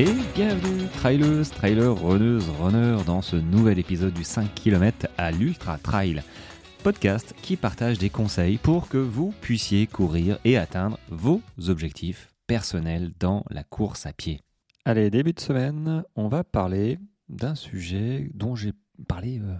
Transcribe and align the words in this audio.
Et 0.00 0.14
bienvenue, 0.34 0.88
trailers, 0.94 1.50
trailers, 1.50 1.94
runneuses, 1.94 2.48
runners, 2.58 3.04
dans 3.04 3.20
ce 3.20 3.36
nouvel 3.36 3.78
épisode 3.78 4.14
du 4.14 4.24
5 4.24 4.54
km 4.54 5.06
à 5.18 5.30
l'Ultra 5.30 5.76
Trail, 5.76 6.22
podcast 6.82 7.34
qui 7.42 7.56
partage 7.56 7.98
des 7.98 8.08
conseils 8.08 8.56
pour 8.56 8.88
que 8.88 8.96
vous 8.96 9.34
puissiez 9.42 9.86
courir 9.86 10.38
et 10.46 10.56
atteindre 10.56 10.98
vos 11.10 11.42
objectifs 11.68 12.32
personnels 12.46 13.12
dans 13.20 13.44
la 13.50 13.62
course 13.62 14.06
à 14.06 14.14
pied. 14.14 14.40
Allez, 14.86 15.10
début 15.10 15.34
de 15.34 15.40
semaine, 15.40 16.02
on 16.16 16.28
va 16.28 16.44
parler 16.44 16.98
d'un 17.28 17.54
sujet 17.54 18.30
dont 18.32 18.54
j'ai 18.54 18.72
parlé 19.06 19.40
euh, 19.40 19.54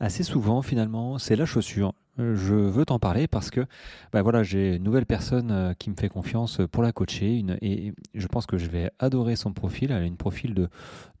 assez 0.00 0.22
souvent 0.22 0.60
finalement, 0.60 1.16
c'est 1.16 1.34
la 1.34 1.46
chaussure. 1.46 1.94
Euh, 2.18 2.34
je 2.34 2.54
veux 2.54 2.84
t'en 2.84 2.98
parler 2.98 3.26
parce 3.26 3.50
que 3.50 3.64
bah 4.12 4.22
voilà, 4.22 4.42
j'ai 4.42 4.76
une 4.76 4.82
nouvelle 4.82 5.06
personne 5.06 5.50
euh, 5.50 5.74
qui 5.74 5.90
me 5.90 5.94
fait 5.94 6.08
confiance 6.08 6.60
pour 6.72 6.82
la 6.82 6.92
coacher 6.92 7.44
et 7.62 7.92
je 8.14 8.26
pense 8.26 8.46
que 8.46 8.58
je 8.58 8.68
vais 8.68 8.90
adorer 8.98 9.36
son 9.36 9.52
profil. 9.52 9.90
Elle 9.90 10.02
a 10.02 10.06
une 10.06 10.16
profil 10.16 10.54
de, 10.54 10.68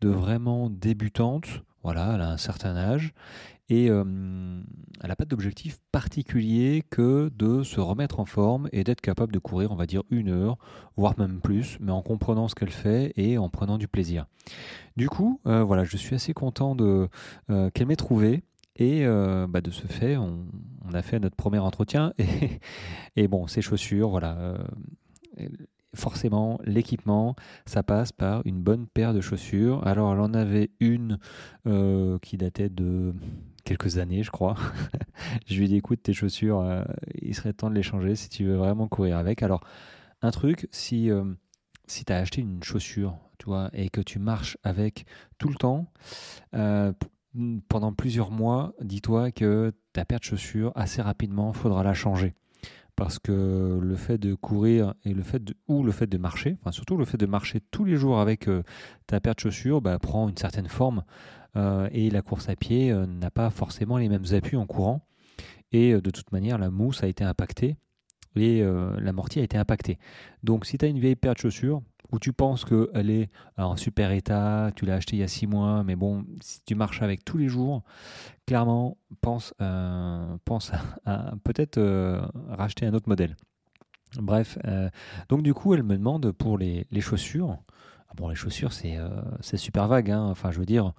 vraiment 0.08 0.70
débutante. 0.70 1.46
Voilà, 1.84 2.12
elle 2.14 2.20
a 2.20 2.32
un 2.32 2.36
certain 2.36 2.76
âge 2.76 3.14
et 3.70 3.88
euh, 3.88 4.02
elle 5.00 5.08
n'a 5.08 5.16
pas 5.16 5.24
d'objectif 5.24 5.78
particulier 5.92 6.82
que 6.90 7.30
de 7.36 7.62
se 7.62 7.80
remettre 7.80 8.18
en 8.18 8.24
forme 8.24 8.68
et 8.72 8.82
d'être 8.82 9.00
capable 9.00 9.32
de 9.32 9.38
courir, 9.38 9.70
on 9.70 9.76
va 9.76 9.86
dire, 9.86 10.02
une 10.10 10.30
heure, 10.30 10.56
voire 10.96 11.14
même 11.18 11.40
plus, 11.40 11.78
mais 11.80 11.92
en 11.92 12.02
comprenant 12.02 12.48
ce 12.48 12.54
qu'elle 12.54 12.70
fait 12.70 13.12
et 13.16 13.38
en 13.38 13.48
prenant 13.48 13.78
du 13.78 13.86
plaisir. 13.86 14.26
Du 14.96 15.08
coup, 15.08 15.40
voilà, 15.44 15.84
je 15.84 15.96
suis 15.96 16.14
assez 16.14 16.34
content 16.34 16.74
de 16.74 17.08
qu'elle 17.74 17.86
m'ait 17.86 17.96
trouvé. 17.96 18.42
Et 18.76 19.04
bah, 19.06 19.60
de 19.60 19.70
ce 19.70 19.86
fait, 19.86 20.16
on, 20.16 20.46
on 20.88 20.94
a 20.94 21.02
fait 21.02 21.18
notre 21.18 21.36
premier 21.36 21.58
entretien 21.58 22.14
et, 23.16 23.28
bon, 23.28 23.46
ces 23.46 23.62
chaussures, 23.62 24.08
voilà. 24.08 24.36
Euh, 24.38 25.48
forcément, 25.94 26.58
l'équipement, 26.64 27.34
ça 27.66 27.82
passe 27.82 28.12
par 28.12 28.42
une 28.44 28.60
bonne 28.62 28.86
paire 28.86 29.14
de 29.14 29.20
chaussures. 29.20 29.86
Alors, 29.86 30.12
elle 30.12 30.20
en 30.20 30.34
avait 30.34 30.70
une 30.80 31.18
euh, 31.66 32.18
qui 32.20 32.36
datait 32.36 32.68
de 32.68 33.14
quelques 33.64 33.98
années, 33.98 34.22
je 34.22 34.30
crois. 34.30 34.56
je 35.46 35.58
lui 35.58 35.72
ai 35.72 35.76
écoute, 35.76 36.02
tes 36.02 36.12
chaussures, 36.12 36.60
euh, 36.60 36.84
il 37.20 37.34
serait 37.34 37.52
temps 37.52 37.70
de 37.70 37.74
les 37.74 37.82
changer 37.82 38.16
si 38.16 38.28
tu 38.28 38.44
veux 38.44 38.56
vraiment 38.56 38.88
courir 38.88 39.18
avec. 39.18 39.42
Alors, 39.42 39.62
un 40.22 40.30
truc, 40.30 40.68
si, 40.72 41.10
si 41.86 42.04
tu 42.04 42.12
as 42.12 42.16
acheté 42.16 42.40
une 42.40 42.62
chaussure, 42.62 43.16
tu 43.38 43.46
vois, 43.46 43.70
et 43.72 43.88
que 43.88 44.00
tu 44.00 44.18
marches 44.18 44.58
avec 44.64 45.06
tout 45.38 45.48
le 45.48 45.54
temps, 45.54 45.92
pendant 47.68 47.92
plusieurs 47.92 48.30
mois, 48.30 48.74
dis-toi 48.80 49.30
que 49.30 49.72
ta 49.92 50.04
paire 50.04 50.20
de 50.20 50.24
chaussures, 50.24 50.72
assez 50.74 51.02
rapidement, 51.02 51.52
faudra 51.52 51.82
la 51.82 51.94
changer. 51.94 52.34
Parce 52.96 53.18
que 53.20 53.78
le 53.80 53.96
fait 53.96 54.18
de 54.18 54.34
courir 54.34 54.94
et 55.04 55.14
le 55.14 55.22
fait 55.22 55.40
ou 55.68 55.84
le 55.84 55.92
fait 55.92 56.08
de 56.08 56.18
marcher, 56.18 56.56
enfin 56.60 56.72
surtout 56.72 56.96
le 56.96 57.04
fait 57.04 57.16
de 57.16 57.26
marcher 57.26 57.60
tous 57.70 57.84
les 57.84 57.94
jours 57.94 58.18
avec 58.18 58.48
euh, 58.48 58.64
ta 59.06 59.20
paire 59.20 59.36
de 59.36 59.40
chaussures, 59.40 59.80
bah, 59.80 59.98
prend 60.00 60.28
une 60.28 60.36
certaine 60.36 60.66
forme. 60.66 61.04
Euh, 61.56 61.88
et 61.92 62.10
la 62.10 62.22
course 62.22 62.48
à 62.48 62.56
pied 62.56 62.90
euh, 62.90 63.06
n'a 63.06 63.30
pas 63.30 63.50
forcément 63.50 63.98
les 63.98 64.08
mêmes 64.08 64.24
appuis 64.32 64.56
en 64.56 64.66
courant. 64.66 65.06
Et 65.70 65.92
de 65.92 66.10
toute 66.10 66.32
manière, 66.32 66.58
la 66.58 66.70
mousse 66.70 67.02
a 67.04 67.08
été 67.08 67.24
impactée 67.24 67.76
et 68.36 68.62
l'amorti 68.62 69.40
a 69.40 69.42
été 69.42 69.58
impacté. 69.58 69.98
Donc 70.42 70.64
si 70.64 70.78
tu 70.78 70.84
as 70.84 70.88
une 70.88 70.98
vieille 70.98 71.16
paire 71.16 71.34
de 71.34 71.38
chaussures, 71.38 71.82
où 72.12 72.18
tu 72.18 72.32
penses 72.32 72.64
qu'elle 72.64 73.10
est 73.10 73.30
en 73.56 73.76
super 73.76 74.12
état, 74.12 74.70
tu 74.74 74.86
l'as 74.86 74.94
acheté 74.94 75.16
il 75.16 75.20
y 75.20 75.22
a 75.22 75.28
six 75.28 75.46
mois, 75.46 75.84
mais 75.84 75.96
bon, 75.96 76.24
si 76.40 76.60
tu 76.64 76.74
marches 76.74 77.02
avec 77.02 77.24
tous 77.24 77.36
les 77.36 77.48
jours, 77.48 77.82
clairement, 78.46 78.96
pense, 79.20 79.54
euh, 79.60 80.36
pense 80.44 80.72
à, 81.04 81.34
peut-être 81.44 81.78
euh, 81.78 82.20
racheter 82.48 82.86
un 82.86 82.94
autre 82.94 83.08
modèle. 83.08 83.36
Bref, 84.16 84.58
euh, 84.64 84.88
donc 85.28 85.42
du 85.42 85.52
coup, 85.52 85.74
elle 85.74 85.82
me 85.82 85.96
demande 85.96 86.32
pour 86.32 86.56
les, 86.56 86.86
chaussures. 87.00 87.58
Ah 88.08 88.12
bon, 88.16 88.28
les 88.28 88.34
chaussures, 88.34 88.72
c'est 88.72 89.56
super 89.58 89.86
vague. 89.86 90.10
Hein. 90.10 90.28
Enfin, 90.30 90.50
je 90.50 90.58
veux 90.58 90.66
dire, 90.66 90.94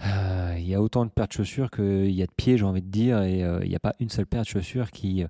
il 0.00 0.64
y 0.64 0.74
a 0.74 0.80
autant 0.80 1.04
de 1.04 1.10
paires 1.10 1.26
de 1.26 1.32
chaussures 1.32 1.70
qu'il 1.72 2.12
y 2.12 2.22
a 2.22 2.26
de 2.26 2.32
pieds, 2.36 2.58
j'ai 2.58 2.64
envie 2.64 2.82
de 2.82 2.90
dire, 2.90 3.22
et 3.22 3.40
il 3.40 3.68
n'y 3.68 3.74
a 3.74 3.80
pas 3.80 3.94
une 3.98 4.08
seule 4.08 4.26
paire 4.26 4.42
de 4.42 4.46
chaussures 4.46 4.92
qui, 4.92 5.24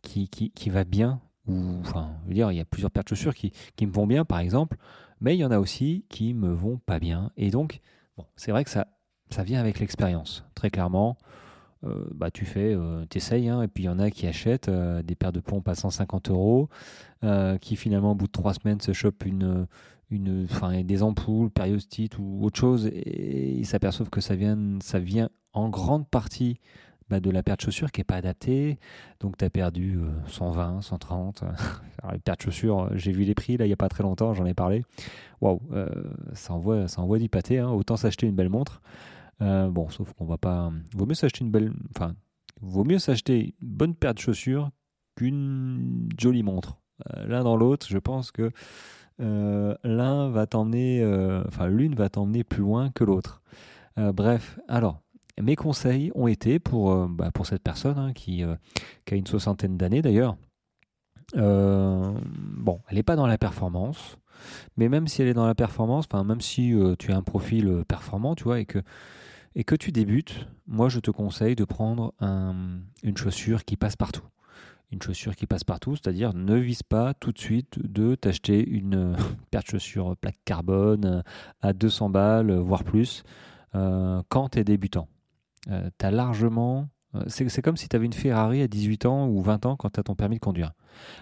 qui, 0.00 0.30
qui, 0.30 0.50
qui 0.52 0.70
va 0.70 0.84
bien 0.84 1.20
enfin, 1.48 2.12
je 2.24 2.28
veux 2.28 2.34
dire, 2.34 2.50
il 2.52 2.56
y 2.56 2.60
a 2.60 2.64
plusieurs 2.64 2.90
paires 2.90 3.04
de 3.04 3.08
chaussures 3.08 3.34
qui, 3.34 3.52
qui, 3.76 3.86
me 3.86 3.92
vont 3.92 4.06
bien, 4.06 4.24
par 4.24 4.38
exemple, 4.38 4.76
mais 5.20 5.36
il 5.36 5.38
y 5.38 5.44
en 5.44 5.50
a 5.50 5.58
aussi 5.58 6.04
qui 6.08 6.34
me 6.34 6.52
vont 6.52 6.78
pas 6.78 6.98
bien. 6.98 7.30
Et 7.36 7.50
donc, 7.50 7.80
bon, 8.16 8.24
c'est 8.36 8.50
vrai 8.50 8.64
que 8.64 8.70
ça, 8.70 8.86
ça 9.30 9.42
vient 9.42 9.60
avec 9.60 9.80
l'expérience, 9.80 10.44
très 10.54 10.70
clairement. 10.70 11.16
Euh, 11.84 12.06
bah, 12.14 12.30
tu 12.30 12.44
fais, 12.44 12.74
euh, 12.74 13.04
t'essayes, 13.06 13.48
hein, 13.48 13.62
et 13.62 13.68
puis 13.68 13.84
il 13.84 13.86
y 13.86 13.90
en 13.90 13.98
a 13.98 14.10
qui 14.10 14.26
achètent 14.26 14.68
euh, 14.68 15.02
des 15.02 15.14
paires 15.14 15.32
de 15.32 15.40
pompes 15.40 15.68
à 15.68 15.74
150 15.74 16.30
euros, 16.30 16.68
qui 17.60 17.76
finalement, 17.76 18.12
au 18.12 18.14
bout 18.14 18.26
de 18.26 18.32
trois 18.32 18.52
semaines, 18.52 18.80
se 18.80 18.92
chopent 18.92 19.24
une, 19.24 19.66
une, 20.10 20.46
enfin, 20.50 20.82
des 20.82 21.02
ampoules, 21.02 21.50
périostite 21.50 22.18
ou 22.18 22.40
autre 22.42 22.58
chose, 22.58 22.86
et 22.86 23.52
ils 23.52 23.66
s'aperçoivent 23.66 24.10
que 24.10 24.20
ça 24.20 24.36
vient, 24.36 24.58
ça 24.80 24.98
vient 24.98 25.30
en 25.54 25.70
grande 25.70 26.06
partie 26.06 26.58
bah, 27.10 27.20
de 27.20 27.30
la 27.30 27.42
paire 27.42 27.56
de 27.56 27.60
chaussures 27.60 27.92
qui 27.92 28.00
n'est 28.00 28.04
pas 28.04 28.16
adaptée. 28.16 28.78
Donc 29.20 29.36
tu 29.36 29.44
as 29.44 29.50
perdu 29.50 30.00
120, 30.26 30.80
130. 30.80 31.42
Alors, 32.02 32.12
les 32.12 32.18
paires 32.18 32.36
de 32.36 32.42
chaussures, 32.42 32.84
euh, 32.84 32.90
j'ai 32.94 33.12
vu 33.12 33.24
les 33.24 33.34
prix 33.34 33.56
là 33.56 33.66
il 33.66 33.68
n'y 33.68 33.74
a 33.74 33.76
pas 33.78 33.88
très 33.88 34.02
longtemps, 34.02 34.34
j'en 34.34 34.46
ai 34.46 34.54
parlé. 34.54 34.84
Waouh, 35.40 35.60
euh, 35.72 35.88
ça 36.32 36.54
envoie, 36.54 36.88
ça 36.88 37.02
envoie 37.02 37.18
du 37.18 37.28
pâté. 37.28 37.58
Hein. 37.58 37.70
Autant 37.70 37.96
s'acheter 37.96 38.26
une 38.26 38.34
belle 38.34 38.48
montre. 38.48 38.80
Euh, 39.42 39.68
bon, 39.68 39.88
sauf 39.90 40.12
qu'on 40.14 40.24
va 40.24 40.38
pas. 40.38 40.72
Vaut 40.94 41.06
mieux 41.06 41.14
s'acheter 41.14 41.44
une 41.44 41.50
belle. 41.50 41.72
Enfin, 41.94 42.14
vaut 42.60 42.84
mieux 42.84 42.98
s'acheter 42.98 43.54
une 43.60 43.68
bonne 43.68 43.94
paire 43.94 44.14
de 44.14 44.20
chaussures 44.20 44.70
qu'une 45.16 46.08
jolie 46.18 46.42
montre. 46.42 46.78
l'un 47.26 47.44
dans 47.44 47.56
l'autre, 47.56 47.86
je 47.88 47.98
pense 47.98 48.32
que 48.32 48.50
l'un 49.18 50.28
va 50.30 50.46
t'emmener. 50.46 51.04
Enfin, 51.46 51.68
l'une 51.68 51.94
va 51.94 52.08
t'emmener 52.08 52.44
plus 52.44 52.62
loin 52.62 52.90
que 52.90 53.04
l'autre. 53.04 53.42
bref, 53.96 54.58
alors 54.68 55.03
mes 55.42 55.56
conseils 55.56 56.10
ont 56.14 56.28
été 56.28 56.58
pour, 56.58 56.92
euh, 56.92 57.06
bah, 57.08 57.30
cette 57.44 57.62
personne 57.62 57.98
hein, 57.98 58.12
qui, 58.12 58.42
euh, 58.44 58.54
qui, 59.04 59.14
a 59.14 59.16
une 59.16 59.26
soixantaine 59.26 59.76
d'années 59.76 60.02
d'ailleurs. 60.02 60.36
Euh, 61.36 62.12
bon, 62.24 62.80
elle 62.88 62.96
n'est 62.96 63.02
pas 63.02 63.16
dans 63.16 63.26
la 63.26 63.38
performance, 63.38 64.18
mais 64.76 64.88
même 64.88 65.08
si 65.08 65.22
elle 65.22 65.28
est 65.28 65.34
dans 65.34 65.46
la 65.46 65.54
performance, 65.54 66.06
même 66.12 66.40
si 66.40 66.74
tu 66.98 67.12
as 67.12 67.16
un 67.16 67.22
profil 67.22 67.84
performant, 67.88 68.34
tu 68.34 68.44
vois, 68.44 68.60
et 68.60 68.66
que, 68.66 68.78
et 69.54 69.64
que 69.64 69.74
tu 69.74 69.90
débutes, 69.90 70.46
moi 70.66 70.88
je 70.88 71.00
te 71.00 71.10
conseille 71.10 71.56
de 71.56 71.64
prendre 71.64 72.12
une 72.20 73.16
chaussure 73.16 73.64
qui 73.64 73.76
passe 73.76 73.96
partout. 73.96 74.24
Une 74.92 75.02
chaussure 75.02 75.34
qui 75.34 75.46
passe 75.46 75.64
partout, 75.64 75.96
c'est-à-dire 75.96 76.34
ne 76.34 76.56
vise 76.56 76.82
pas 76.82 77.14
tout 77.14 77.32
de 77.32 77.38
suite 77.38 77.78
de 77.82 78.14
t'acheter 78.14 78.64
une 78.68 79.16
paire 79.50 79.62
de 79.62 79.66
chaussures 79.66 80.16
plaque 80.18 80.38
carbone 80.44 81.24
à 81.62 81.72
200 81.72 82.10
balles, 82.10 82.52
voire 82.52 82.84
plus, 82.84 83.24
quand 83.72 84.50
tu 84.50 84.58
es 84.58 84.64
débutant. 84.64 85.08
Euh, 85.70 85.90
largement. 86.10 86.88
Euh, 87.14 87.22
c'est 87.28 87.62
comme 87.62 87.76
si 87.76 87.88
tu 87.88 87.96
avais 87.96 88.06
une 88.06 88.12
Ferrari 88.12 88.60
à 88.62 88.68
18 88.68 89.06
ans 89.06 89.28
ou 89.28 89.40
20 89.40 89.66
ans 89.66 89.76
quand 89.76 89.90
tu 89.90 90.00
as 90.00 90.02
ton 90.02 90.14
permis 90.14 90.36
de 90.36 90.40
conduire. 90.40 90.72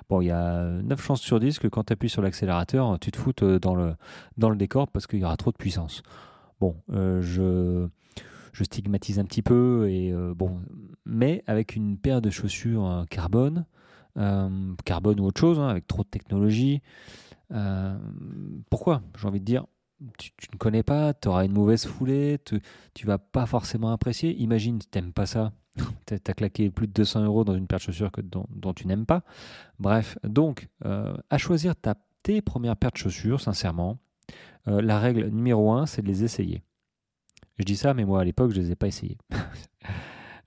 Bon, 0.08 0.20
il 0.20 0.26
y 0.26 0.30
a 0.30 0.64
9 0.64 1.02
chances 1.02 1.20
sur 1.20 1.38
10 1.38 1.58
que 1.58 1.68
quand 1.68 1.84
tu 1.84 1.92
appuies 1.92 2.08
sur 2.08 2.22
l'accélérateur, 2.22 2.98
tu 2.98 3.10
te 3.10 3.18
foutes 3.18 3.42
euh, 3.42 3.58
dans 3.58 3.74
le, 3.74 3.94
dans 4.36 4.50
le 4.50 4.56
décor 4.56 4.88
parce 4.88 5.06
qu'il 5.06 5.20
y 5.20 5.24
aura 5.24 5.36
trop 5.36 5.52
de 5.52 5.56
puissance. 5.56 6.02
Bon, 6.60 6.76
je, 6.88 7.88
je 8.52 8.64
stigmatise 8.64 9.18
un 9.18 9.24
petit 9.24 9.42
peu, 9.42 9.90
et, 9.90 10.14
bon, 10.36 10.60
mais 11.04 11.42
avec 11.48 11.74
une 11.74 11.98
paire 11.98 12.22
de 12.22 12.30
chaussures 12.30 13.04
carbone, 13.10 13.66
carbone 14.84 15.18
ou 15.18 15.24
autre 15.24 15.40
chose, 15.40 15.58
hein, 15.58 15.66
avec 15.66 15.88
trop 15.88 16.04
de 16.04 16.08
technologie, 16.08 16.80
pourquoi 18.70 19.02
J'ai 19.18 19.26
envie 19.26 19.40
de 19.40 19.44
dire, 19.44 19.66
tu, 20.18 20.30
ne 20.52 20.58
connais 20.58 20.82
pas, 20.82 21.14
tu 21.14 21.28
auras 21.28 21.44
une 21.44 21.52
mauvaise 21.52 21.86
foulée, 21.86 22.38
tu, 22.44 22.60
tu 22.94 23.06
vas 23.06 23.18
pas 23.18 23.46
forcément 23.46 23.92
apprécier. 23.92 24.34
Imagine, 24.40 24.78
tu 24.78 24.86
n'aimes 24.94 25.12
pas 25.12 25.26
ça, 25.26 25.52
tu 26.06 26.14
as 26.14 26.34
claqué 26.34 26.70
plus 26.70 26.86
de 26.86 26.92
200 26.92 27.24
euros 27.24 27.44
dans 27.44 27.54
une 27.54 27.66
paire 27.66 27.78
de 27.78 27.84
chaussures 27.84 28.12
que 28.12 28.20
dont, 28.20 28.74
tu 28.74 28.86
n'aimes 28.86 29.06
pas. 29.06 29.22
Bref, 29.78 30.18
donc, 30.24 30.68
euh, 30.84 31.14
à 31.30 31.38
choisir 31.38 31.76
ta, 31.76 31.96
tes 32.22 32.42
premières 32.42 32.76
paires 32.76 32.92
de 32.92 32.98
chaussures, 32.98 33.40
sincèrement, 33.40 33.98
euh, 34.68 34.80
la 34.80 34.98
règle 34.98 35.28
numéro 35.28 35.72
un, 35.72 35.86
c'est 35.86 36.02
de 36.02 36.08
les 36.08 36.24
essayer. 36.24 36.62
Je 37.58 37.64
dis 37.64 37.76
ça, 37.76 37.94
mais 37.94 38.04
moi, 38.04 38.20
à 38.20 38.24
l'époque, 38.24 38.52
je 38.52 38.60
ne 38.60 38.64
les 38.64 38.72
ai 38.72 38.76
pas 38.76 38.88
essayées. 38.88 39.18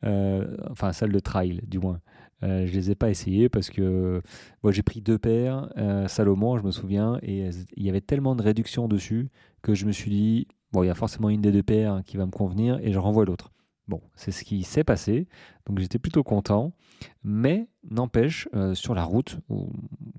Euh, 0.04 0.58
enfin, 0.70 0.94
celle 0.94 1.12
de 1.12 1.18
trail, 1.18 1.62
du 1.66 1.80
moins. 1.80 2.00
Euh, 2.44 2.66
je 2.66 2.74
les 2.74 2.92
ai 2.92 2.96
pas 2.96 3.10
essayées 3.10 3.48
parce 3.48 3.70
que 3.70 4.22
moi 4.62 4.72
j'ai 4.74 4.84
pris 4.84 5.02
deux 5.02 5.18
paires 5.18 5.70
euh, 5.78 6.08
Salomon, 6.08 6.58
je 6.58 6.64
me 6.64 6.72
souviens, 6.72 7.18
et 7.22 7.50
il 7.78 7.84
y 7.84 7.90
avait 7.90 8.02
tellement 8.02 8.36
de 8.36 8.44
réduction 8.44 8.88
dessus 8.88 9.30
que 9.62 9.74
je 9.74 9.86
me 9.86 9.92
suis 9.92 10.12
dit 10.12 10.48
bon, 10.74 10.84
il 10.84 10.88
y 10.88 10.90
a 10.90 10.96
forcément 10.96 11.30
une 11.30 11.42
des 11.42 11.52
deux 11.52 11.64
paires 11.64 12.02
qui 12.06 12.18
va 12.18 12.26
me 12.26 12.32
convenir 12.32 12.78
et 12.82 12.92
je 12.92 13.00
renvoie 13.00 13.26
l'autre. 13.26 13.52
Bon, 13.88 14.02
c'est 14.16 14.32
ce 14.32 14.44
qui 14.44 14.64
s'est 14.64 14.84
passé, 14.84 15.28
donc 15.68 15.78
j'étais 15.78 16.00
plutôt 16.00 16.24
content, 16.24 16.74
mais 17.24 17.68
n'empêche, 17.90 18.50
euh, 18.56 18.74
sur 18.74 18.96
la 18.96 19.04
route, 19.04 19.38
ou 19.48 19.70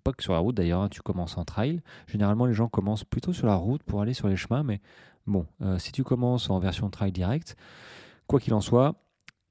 pas 0.04 0.12
que 0.12 0.22
sur 0.22 0.32
la 0.32 0.38
route 0.38 0.54
d'ailleurs, 0.54 0.82
hein, 0.82 0.88
tu 0.88 1.02
commences 1.02 1.36
en 1.36 1.44
trail, 1.44 1.82
généralement 2.06 2.46
les 2.46 2.54
gens 2.54 2.68
commencent 2.68 3.04
plutôt 3.04 3.32
sur 3.32 3.48
la 3.48 3.56
route 3.56 3.82
pour 3.82 4.00
aller 4.00 4.14
sur 4.14 4.28
les 4.28 4.36
chemins, 4.36 4.62
mais 4.62 4.80
bon, 5.26 5.46
si 5.78 5.90
tu 5.90 6.04
commences 6.04 6.48
en 6.48 6.60
version 6.60 6.90
trail 6.90 7.10
direct, 7.10 7.56
quoi 8.28 8.38
qu'il 8.38 8.54
en 8.54 8.60
soit, 8.60 8.94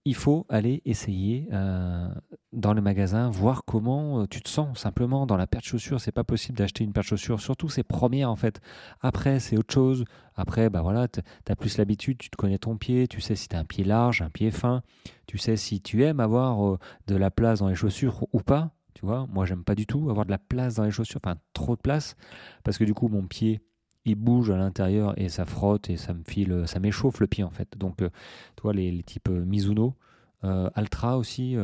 il 0.05 0.13
faut 0.13 0.45
aller 0.49 0.83
essayer 0.85 1.49
euh, 1.51 2.07
dans 2.53 2.73
le 2.73 2.81
magasin, 2.81 3.31
voir 3.31 3.65
comment 3.65 4.21
euh, 4.21 4.27
tu 4.27 4.39
te 4.39 4.49
sens 4.49 4.77
simplement 4.77 5.25
dans 5.25 5.35
la 5.35 5.47
paire 5.47 5.61
de 5.61 5.65
chaussures. 5.65 5.99
C'est 5.99 6.11
pas 6.11 6.23
possible 6.23 6.57
d'acheter 6.59 6.83
une 6.83 6.93
paire 6.93 7.01
de 7.01 7.07
chaussures, 7.07 7.41
surtout 7.41 7.69
ces 7.69 7.81
premières 7.81 8.29
en 8.29 8.35
fait. 8.35 8.61
Après, 9.01 9.39
c'est 9.39 9.57
autre 9.57 9.73
chose. 9.73 10.05
Après, 10.35 10.69
bah 10.69 10.83
voilà, 10.83 11.07
tu 11.07 11.21
as 11.47 11.55
plus 11.55 11.77
l'habitude, 11.79 12.19
tu 12.19 12.29
te 12.29 12.37
connais 12.37 12.59
ton 12.59 12.77
pied, 12.77 13.07
tu 13.07 13.19
sais 13.19 13.35
si 13.35 13.47
tu 13.47 13.55
as 13.55 13.59
un 13.59 13.65
pied 13.65 13.83
large, 13.83 14.21
un 14.21 14.29
pied 14.29 14.51
fin, 14.51 14.83
tu 15.25 15.39
sais 15.39 15.57
si 15.57 15.81
tu 15.81 16.03
aimes 16.03 16.19
avoir 16.19 16.63
euh, 16.63 16.77
de 17.07 17.15
la 17.15 17.31
place 17.31 17.59
dans 17.59 17.67
les 17.67 17.75
chaussures 17.75 18.27
ou 18.31 18.41
pas. 18.41 18.71
Tu 18.93 19.05
vois, 19.05 19.27
moi 19.29 19.45
j'aime 19.45 19.63
pas 19.63 19.75
du 19.75 19.85
tout 19.85 20.09
avoir 20.09 20.25
de 20.25 20.31
la 20.31 20.37
place 20.37 20.75
dans 20.75 20.83
les 20.85 20.91
chaussures, 20.91 21.19
enfin 21.21 21.37
trop 21.53 21.75
de 21.75 21.81
place, 21.81 22.15
parce 22.63 22.77
que 22.77 22.85
du 22.85 22.93
coup 22.93 23.09
mon 23.09 23.23
pied 23.23 23.59
il 24.05 24.15
bouge 24.15 24.51
à 24.51 24.57
l'intérieur 24.57 25.19
et 25.19 25.29
ça 25.29 25.45
frotte 25.45 25.89
et 25.89 25.97
ça 25.97 26.13
me 26.13 26.23
file, 26.23 26.63
ça 26.67 26.79
m'échauffe 26.79 27.19
le 27.19 27.27
pied 27.27 27.43
en 27.43 27.49
fait. 27.49 27.77
Donc, 27.77 28.01
euh, 28.01 28.09
tu 28.55 28.61
vois, 28.63 28.73
les, 28.73 29.03
types 29.03 29.29
euh, 29.29 29.43
Mizuno, 29.43 29.95
euh, 30.43 30.69
Altra 30.75 31.17
aussi 31.17 31.57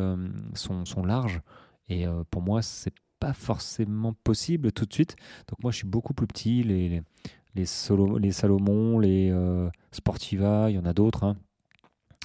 sont, 0.56 0.86
sont, 0.86 1.06
larges 1.06 1.42
et 1.88 2.06
pour 2.32 2.42
moi, 2.42 2.62
c'est 2.62 2.94
pas 3.20 3.34
forcément 3.34 4.14
possible 4.24 4.72
tout 4.72 4.86
de 4.86 4.94
suite. 4.94 5.16
Donc, 5.50 5.62
moi, 5.62 5.72
je 5.72 5.78
suis 5.78 5.88
beaucoup 5.88 6.14
plus 6.14 6.26
petit. 6.26 6.64
Les, 6.64 7.04
les, 7.54 7.66
Salomon, 7.66 8.98
les 8.98 9.34
Sportiva, 9.92 10.72
il 10.72 10.76
y 10.76 10.80
en 10.80 10.86
a 10.86 10.94
d'autres. 10.94 11.26
Hein. 11.26 11.38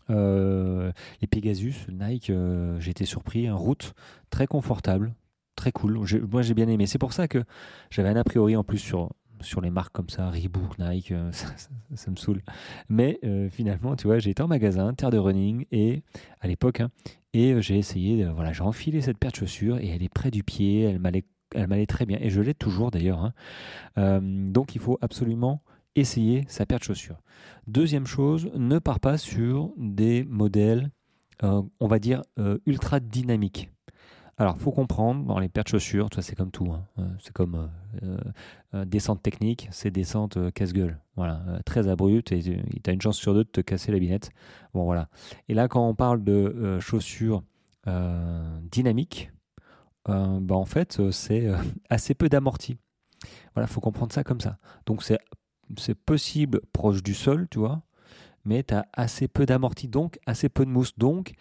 les 0.09 1.27
Pegasus, 1.27 1.89
Nike, 1.91 2.33
j'ai 2.79 2.91
été 2.91 3.05
surpris. 3.05 3.51
En 3.51 3.59
route, 3.59 3.93
très 4.31 4.47
confortable, 4.47 5.15
très 5.57 5.73
cool. 5.73 6.01
moi, 6.31 6.43
j'ai 6.43 6.55
bien 6.55 6.69
aimé. 6.69 6.87
C'est 6.87 6.99
pour 6.99 7.13
ça 7.13 7.27
que 7.29 7.43
j'avais 7.91 8.09
un 8.09 8.17
a 8.17 8.25
priori 8.25 8.57
en 8.57 8.63
plus 8.63 8.79
sur, 8.79 9.11
sur 9.41 9.61
les 9.61 9.71
marques 9.71 9.93
comme 9.93 10.09
ça, 10.09 10.31
Reebok, 10.31 10.79
Nike, 10.79 11.13
euh, 11.13 11.31
ça, 11.95 12.11
me 12.11 12.17
saoule. 12.17 12.43
Mais 12.89 13.19
euh, 13.25 13.49
finalement, 13.49 13.97
tu 13.97 14.07
vois, 14.07 14.19
j'ai 14.19 14.31
été 14.31 14.43
en 14.43 14.49
magasin, 14.49 14.95
terre 14.95 15.11
de 15.11 15.19
running, 15.19 15.67
et 15.71 16.03
à 16.41 16.49
l'époque, 16.49 16.81
hein, 16.81 16.91
et 17.33 17.53
euh, 17.53 17.61
j'ai 17.61 17.79
essayé, 17.79 18.25
voilà, 18.25 18.53
j'ai 18.53 18.63
enfilé 18.63 19.01
cette 19.01 19.19
paire 19.19 19.33
de 19.33 19.37
chaussures, 19.37 19.79
et 19.79 19.89
elle 19.89 20.03
est 20.03 20.13
près 20.13 20.31
du 20.31 20.43
pied, 20.43 20.83
elle 20.83 20.99
m'allait, 20.99 21.25
elle 21.55 21.69
m'allait 21.69 21.87
très 21.87 22.07
bien, 22.07 22.19
et 22.21 22.31
je 22.31 22.41
l'ai 22.41 22.55
toujours 22.55 22.91
d'ailleurs. 22.91 23.33
Hein. 23.97 24.21
donc 24.23 24.75
il 24.75 24.81
faut 24.81 24.99
absolument 25.01 25.63
essayer 25.95 26.45
sa 26.49 26.67
paire 26.67 26.79
de 26.79 26.85
chaussures. 26.85 27.21
Deuxième 27.67 28.07
chose, 28.07 28.51
ne 28.55 28.79
pars 28.79 29.01
pas 29.01 29.17
sur 29.19 29.73
des 29.77 30.25
modèles, 30.25 30.91
on 31.43 31.87
va 31.87 31.99
dire, 31.99 32.23
ultra 32.67 33.01
dynamiques. 33.01 33.71
Alors, 34.39 34.59
faut 34.59 34.71
comprendre, 34.71 35.25
dans 35.25 35.39
les 35.39 35.49
paires 35.49 35.65
de 35.65 35.71
chaussures, 35.71 36.11
c'est 36.21 36.35
comme 36.35 36.51
tout. 36.51 36.71
Hein. 36.71 36.85
Euh, 36.99 37.09
c'est 37.21 37.33
comme 37.33 37.71
euh, 38.03 38.19
euh, 38.75 38.85
descente 38.85 39.23
technique, 39.23 39.69
c'est 39.71 39.91
descente 39.91 40.53
casse-gueule. 40.53 41.01
Voilà, 41.17 41.43
très 41.65 41.89
abrupte 41.89 42.33
et 42.33 42.43
tu 42.43 42.61
as 42.87 42.93
une 42.93 43.01
chance 43.01 43.17
sur 43.17 43.33
deux 43.33 43.45
de 43.45 43.49
te 43.49 43.63
casser 43.63 43.93
la 43.93 43.99
binette. 43.99 44.31
Bon, 44.75 44.85
voilà. 44.85 45.09
Et 45.49 45.55
là, 45.55 45.69
quand 45.69 45.89
on 45.89 45.95
parle 45.95 46.23
de 46.23 46.79
chaussures 46.81 47.43
dynamiques, 48.71 49.31
bah, 50.07 50.55
en 50.55 50.67
fait, 50.67 51.11
c'est 51.11 51.49
assez 51.89 52.15
peu 52.15 52.29
d'amorti. 52.29 52.77
Voilà, 53.55 53.67
faut 53.67 53.81
comprendre 53.81 54.13
ça 54.13 54.23
comme 54.23 54.43
ça. 54.43 54.59
Donc, 54.85 55.03
c'est 55.03 55.95
possible 55.95 56.61
proche 56.75 57.03
du 57.03 57.15
sol, 57.15 57.49
tu 57.51 57.59
vois, 57.59 57.81
mais 58.45 58.63
tu 58.63 58.75
as 58.75 58.87
assez 58.93 59.29
peu 59.29 59.47
d'amorti, 59.47 59.89
donc 59.89 60.19
assez 60.27 60.51
peu 60.51 60.67
de 60.67 60.71
mousse. 60.71 60.99
Donc, 60.99 61.33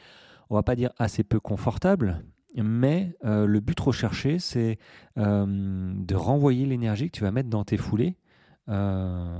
on 0.49 0.55
va 0.55 0.63
pas 0.63 0.77
dire 0.77 0.91
assez 0.97 1.25
peu 1.25 1.41
confortable, 1.41 2.23
mais 2.63 3.15
euh, 3.25 3.45
le 3.45 3.59
but 3.59 3.79
recherché, 3.79 4.39
c'est 4.39 4.79
euh, 5.17 5.45
de 5.47 6.15
renvoyer 6.15 6.65
l'énergie 6.65 7.09
que 7.09 7.17
tu 7.17 7.23
vas 7.23 7.31
mettre 7.31 7.49
dans 7.49 7.63
tes 7.63 7.77
foulées 7.77 8.17
euh, 8.69 9.39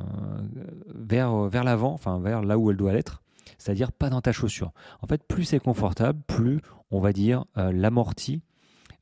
vers, 0.93 1.63
l'avant, 1.63 1.93
enfin 1.93 2.19
vers 2.19 2.41
là 2.41 2.57
où 2.57 2.69
elle 2.71 2.77
doit 2.77 2.93
être, 2.93 3.23
c'est-à-dire 3.57 3.91
pas 3.91 4.09
dans 4.09 4.21
ta 4.21 4.31
chaussure. 4.31 4.71
En 5.01 5.07
fait, 5.07 5.23
plus 5.23 5.45
c'est 5.45 5.59
confortable, 5.59 6.21
plus 6.27 6.61
on 6.91 6.99
va 6.99 7.13
dire 7.13 7.45
l'amorti 7.55 8.41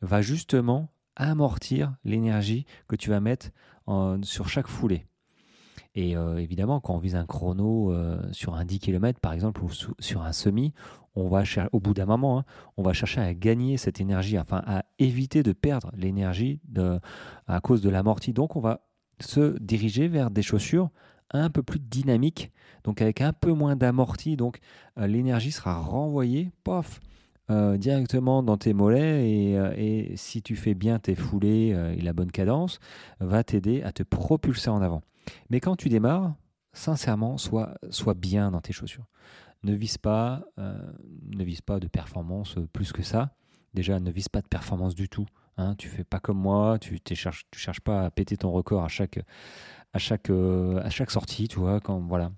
va 0.02 0.22
justement 0.22 0.90
amortir 1.16 1.96
l'énergie 2.06 2.66
que 2.88 2.96
tu 2.96 3.10
vas 3.10 3.20
mettre 3.20 3.50
sur 4.22 4.48
chaque 4.48 4.68
foulée. 4.68 5.06
Et 5.96 6.12
évidemment, 6.38 6.80
quand 6.80 6.96
on 6.96 7.00
vise 7.00 7.16
un 7.16 7.26
chrono 7.26 7.94
sur 8.32 8.56
un 8.56 8.64
10 8.64 8.80
km 8.80 9.20
par 9.20 9.34
exemple 9.34 9.62
ou 9.64 9.70
sur 10.00 10.24
un 10.24 10.34
semi, 10.34 10.74
on 11.16 11.28
va 11.28 11.44
au 11.72 11.80
bout 11.80 11.94
d'un 11.94 12.06
moment, 12.06 12.40
hein, 12.40 12.46
on 12.78 12.84
va 12.84 12.94
chercher 12.94 13.22
à 13.22 13.34
gagner 13.34 13.78
cette 13.78 14.02
énergie, 14.02 14.38
enfin 14.40 14.64
à 14.66 14.84
éviter 15.00 15.44
de 15.44 15.52
perdre 15.52 15.92
l'énergie 15.96 16.60
à 17.48 17.62
cause 17.62 17.82
de 17.82 17.90
l'amorti. 17.90 18.34
Donc 18.34 18.56
on 18.56 18.62
va 18.62 18.82
se 19.20 19.58
diriger 19.60 20.08
vers 20.08 20.32
des 20.32 20.42
chaussures 20.42 20.90
un 21.32 21.50
peu 21.50 21.64
plus 21.64 21.80
dynamiques, 21.80 22.52
donc 22.84 23.02
avec 23.02 23.22
un 23.22 23.34
peu 23.34 23.52
moins 23.54 23.76
d'amorti. 23.76 24.38
Donc 24.38 24.60
euh, 24.98 25.08
l'énergie 25.08 25.52
sera 25.52 25.76
renvoyée, 25.76 26.52
pof, 26.64 27.00
euh, 27.50 27.78
directement 27.78 28.44
dans 28.44 28.58
tes 28.58 28.74
mollets 28.74 29.30
et, 29.30 29.58
euh, 29.58 29.74
et, 29.76 30.14
si 30.16 30.42
tu 30.42 30.56
fais 30.56 30.76
bien 30.76 31.00
tes 31.00 31.16
foulées 31.16 31.76
et 31.98 32.02
la 32.02 32.14
bonne 32.14 32.32
cadence, 32.32 32.80
va 33.20 33.44
t'aider 33.44 33.82
à 33.84 33.92
te 33.92 34.04
propulser 34.04 34.70
en 34.70 34.82
avant. 34.82 35.02
Mais 35.50 35.60
quand 35.60 35.76
tu 35.76 35.90
démarres, 35.90 36.36
sincèrement, 36.74 37.38
sois 37.38 38.14
bien 38.16 38.52
dans 38.52 38.62
tes 38.62 38.74
chaussures 38.74 39.06
ne 39.64 39.74
vise 39.74 39.98
pas, 39.98 40.44
euh, 40.60 40.78
ne 41.32 41.62
pas 41.62 41.80
de 41.80 41.88
performance 41.88 42.58
plus 42.74 42.92
que 42.92 43.02
ça. 43.02 43.36
Déjà, 43.74 44.00
ne 44.00 44.12
vise 44.12 44.30
pas 44.30 44.42
de 44.42 44.48
performance 44.48 44.96
du 44.96 45.10
tout. 45.10 45.26
Hein. 45.58 45.76
Tu 45.78 45.88
fais 45.88 46.04
pas 46.04 46.20
comme 46.20 46.38
moi, 46.38 46.78
tu 46.80 47.00
ne 47.10 47.16
cherches, 47.16 47.46
cherches 47.56 47.82
pas 47.82 48.06
à 48.06 48.12
péter 48.12 48.38
ton 48.38 48.52
record 48.52 48.84
à 48.84 48.88
chaque, 48.88 49.20
à 49.94 50.00
chaque, 50.00 50.30
euh, 50.30 50.82
à 50.84 50.90
chaque 50.90 51.12
sortie, 51.12 51.48
tu 51.48 51.60
vois. 51.60 51.80
Quand, 51.80 52.00
voilà. 52.00 52.32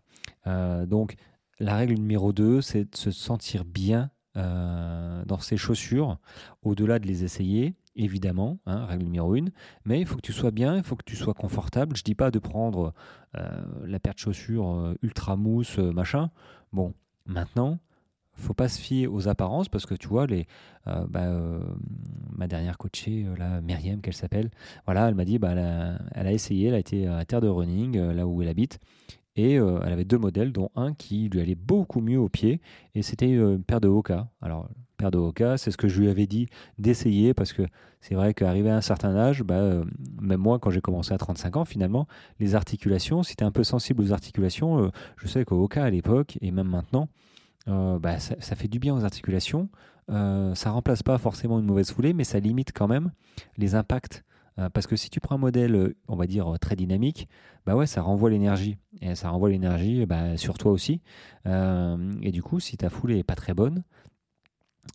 Euh, 0.47 0.85
donc, 0.85 1.15
la 1.59 1.75
règle 1.75 1.95
numéro 1.95 2.31
2, 2.31 2.61
c'est 2.61 2.91
de 2.91 2.95
se 2.95 3.11
sentir 3.11 3.65
bien 3.65 4.11
dans 4.35 5.39
ses 5.39 5.55
chaussures, 5.55 6.17
au-delà 6.61 6.99
de 6.99 7.07
les 7.07 7.23
essayer, 7.23 7.73
évidemment, 7.95 8.59
hein, 8.65 8.85
règle 8.85 9.05
numéro 9.05 9.33
1, 9.33 9.45
mais 9.85 10.01
il 10.01 10.05
faut 10.05 10.17
que 10.17 10.21
tu 10.21 10.33
sois 10.33 10.51
bien, 10.51 10.75
il 10.75 10.83
faut 10.83 10.97
que 10.97 11.05
tu 11.05 11.15
sois 11.15 11.33
confortable. 11.33 11.95
Je 11.95 12.03
dis 12.03 12.15
pas 12.15 12.31
de 12.31 12.39
prendre 12.39 12.93
la 13.33 13.97
paire 14.01 14.13
de 14.13 14.19
chaussures 14.19 14.93
ultra 15.01 15.37
mousse, 15.37 15.77
machin. 15.77 16.31
Bon, 16.73 16.93
Maintenant, 17.25 17.79
faut 18.35 18.53
pas 18.53 18.67
se 18.67 18.79
fier 18.79 19.07
aux 19.07 19.27
apparences 19.27 19.69
parce 19.69 19.85
que 19.85 19.95
tu 19.95 20.07
vois 20.07 20.27
les 20.27 20.45
euh, 20.87 21.05
bah, 21.07 21.23
euh, 21.23 21.59
ma 22.35 22.47
dernière 22.47 22.77
coachée 22.77 23.25
euh, 23.25 23.61
Myriam 23.61 24.01
qu'elle 24.01 24.13
s'appelle 24.13 24.51
voilà 24.85 25.07
elle 25.07 25.15
m'a 25.15 25.25
dit 25.25 25.39
bah 25.39 25.51
elle 26.13 26.27
a, 26.27 26.31
essayé 26.31 26.67
elle 26.67 26.75
a 26.75 26.79
été 26.79 27.07
à 27.07 27.23
terre 27.25 27.41
de 27.41 27.47
running 27.47 27.97
là 27.97 28.27
où 28.27 28.41
elle 28.41 28.49
habite 28.49 28.79
et 29.35 29.53
elle 29.55 29.91
avait 29.91 30.05
deux 30.05 30.17
modèles 30.17 30.51
dont 30.51 30.69
un 30.75 30.93
qui 30.93 31.29
lui 31.29 31.41
allait 31.41 31.55
beaucoup 31.55 32.01
mieux 32.01 32.19
au 32.19 32.29
pied 32.29 32.61
et 32.93 33.01
c'était 33.01 33.29
une 33.29 33.63
paire 33.63 33.81
de 33.81 33.87
Hoka 33.87 34.29
alors 34.41 34.69
paire 34.97 35.11
de 35.11 35.17
Hoka 35.17 35.57
c'est 35.57 35.71
ce 35.71 35.77
que 35.77 35.87
je 35.87 35.99
lui 35.99 36.09
avais 36.09 36.25
dit 36.25 36.47
d'essayer 36.79 37.33
parce 37.33 37.51
que 37.51 37.63
c'est 37.99 38.15
vrai 38.15 38.33
qu'arrivé 38.33 38.69
à 38.69 38.77
un 38.77 38.81
certain 38.81 39.15
âge 39.15 39.43
bah, 39.43 39.81
même 40.21 40.39
moi 40.39 40.57
quand 40.59 40.69
j'ai 40.69 40.79
commencé 40.79 41.13
à 41.13 41.17
35 41.17 41.57
ans 41.57 41.65
finalement 41.65 42.07
les 42.39 42.55
articulations 42.55 43.23
si 43.23 43.35
tu 43.35 43.43
es 43.43 43.47
un 43.47 43.51
peu 43.51 43.65
sensible 43.65 44.01
aux 44.01 44.13
articulations 44.13 44.89
je 45.17 45.27
sais 45.27 45.43
qu'au 45.43 45.61
Hoka 45.63 45.83
à 45.83 45.89
l'époque 45.89 46.37
et 46.41 46.51
même 46.51 46.69
maintenant 46.69 47.09
euh, 47.67 47.99
bah, 47.99 48.19
ça, 48.19 48.55
fait 48.55 48.67
du 48.67 48.79
bien 48.79 48.95
aux 48.95 49.03
articulations. 49.03 49.69
Euh, 50.11 50.53
ça 50.53 50.71
remplace 50.71 51.01
pas 51.01 51.17
forcément 51.17 51.59
une 51.59 51.65
mauvaise 51.65 51.91
foulée, 51.91 52.13
mais 52.13 52.23
ça 52.23 52.39
limite 52.39 52.71
quand 52.73 52.87
même 52.87 53.11
les 53.57 53.75
impacts. 53.75 54.23
Euh, 54.57 54.69
parce 54.69 54.87
que 54.87 54.95
si 54.95 55.09
tu 55.09 55.19
prends 55.19 55.35
un 55.35 55.39
modèle, 55.39 55.93
on 56.07 56.15
va 56.15 56.27
dire, 56.27 56.57
très 56.59 56.75
dynamique, 56.75 57.27
bah 57.65 57.75
ouais, 57.75 57.87
ça 57.87 58.01
renvoie 58.01 58.29
l'énergie. 58.29 58.77
Et 59.01 59.15
ça 59.15 59.29
renvoie 59.29 59.49
l'énergie 59.49 60.05
bah, 60.05 60.37
sur 60.37 60.57
toi 60.57 60.71
aussi. 60.71 61.01
et 61.45 62.31
du 62.31 62.41
coup, 62.43 62.59
si 62.59 62.77
ta 62.77 62.89
foulée 62.89 63.19
est 63.19 63.23
pas 63.23 63.35
très 63.35 63.53
bonne, 63.53 63.83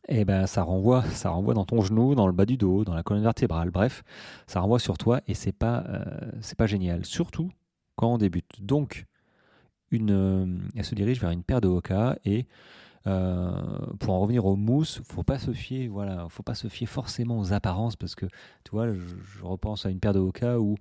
et 0.09 0.21
eh 0.21 0.25
ben 0.25 0.47
ça 0.47 0.63
renvoie, 0.63 1.03
ça 1.11 1.31
renvoie 1.31 1.55
dans 1.55 1.65
ton 1.65 1.81
genou, 1.83 2.15
dans 2.15 2.27
le 2.27 2.33
bas 2.33 2.47
du 2.47 2.57
dos, 2.57 2.85
dans 2.85 2.95
la 2.95 3.03
colonne 3.03 3.23
vertébrale. 3.23 3.71
Bref, 3.71 4.03
ça 4.47 4.61
renvoie 4.61 4.79
sur 4.79 4.99
toi 4.99 5.21
et 5.27 5.35
c'est 5.35 5.53
pas, 5.53 5.85
c'est 6.41 6.57
pas 6.57 6.67
génial. 6.67 7.05
Surtout 7.05 7.51
quand 8.01 8.15
on 8.15 8.19
débute. 8.19 8.65
Donc, 8.65 9.07
une, 9.91 10.11
euh, 10.11 10.47
elle 10.75 10.85
se 10.85 10.95
dirige 10.95 11.21
vers 11.21 11.31
une 11.31 11.43
paire 11.43 11.61
de 11.61 11.69
Hoka 11.69 12.19
et 12.25 12.47
euh, 13.07 13.51
pour 13.99 14.15
en 14.15 14.21
revenir 14.21 14.45
aux 14.45 14.57
mousses, 14.57 15.01
faut 15.05 15.23
pas 15.23 15.39
se 15.39 15.53
fier, 15.53 15.89
voilà, 15.89 16.27
faut 16.29 16.43
pas 16.43 16.55
se 16.55 16.69
fier 16.69 16.87
forcément 16.87 17.39
aux 17.39 17.53
apparences 17.53 17.97
parce 17.97 18.15
que 18.15 18.27
tu 18.65 18.73
vois, 18.73 18.93
je, 18.93 19.43
repense 19.43 19.87
à 19.87 19.91
une 19.91 20.01
paire 20.01 20.13
de 20.13 20.19
Hoka 20.19 20.61
où 20.61 20.77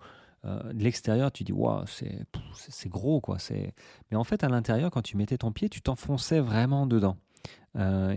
euh, 0.46 0.74
de 0.74 0.84
l'extérieur 0.84 1.32
tu 1.32 1.44
dis 1.44 1.52
waouh 1.52 1.86
c'est 1.88 2.26
c'est 2.56 2.90
gros 2.90 3.22
quoi, 3.22 3.40
c'est 3.40 3.74
mais 4.12 4.18
en 4.18 4.24
fait 4.24 4.44
à 4.44 4.50
l'intérieur 4.50 4.92
quand 4.92 5.02
tu 5.02 5.18
mettais 5.18 5.38
ton 5.38 5.52
pied 5.52 5.70
tu 5.70 5.82
t'enfonçais 5.82 6.40
vraiment 6.40 6.86
dedans 6.86 7.18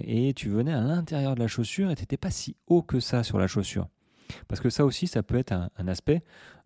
et 0.05 0.33
tu 0.35 0.49
venais 0.49 0.73
à 0.73 0.81
l'intérieur 0.81 1.35
de 1.37 1.41
la 1.41 1.47
chaussure 1.47 1.91
et 1.91 1.95
t'étais 1.95 2.17
pas 2.17 2.31
si 2.31 2.57
haut 2.67 2.83
que 2.83 2.99
ça 2.99 3.23
sur 3.23 3.39
la 3.39 3.47
chaussure. 3.47 3.87
Parce 4.49 4.61
que 4.61 4.71
ça 4.71 4.85
aussi, 4.85 5.07
ça 5.07 5.23
peut 5.23 5.37
être 5.37 5.53
un, 5.53 5.89
aspect. 5.89 6.23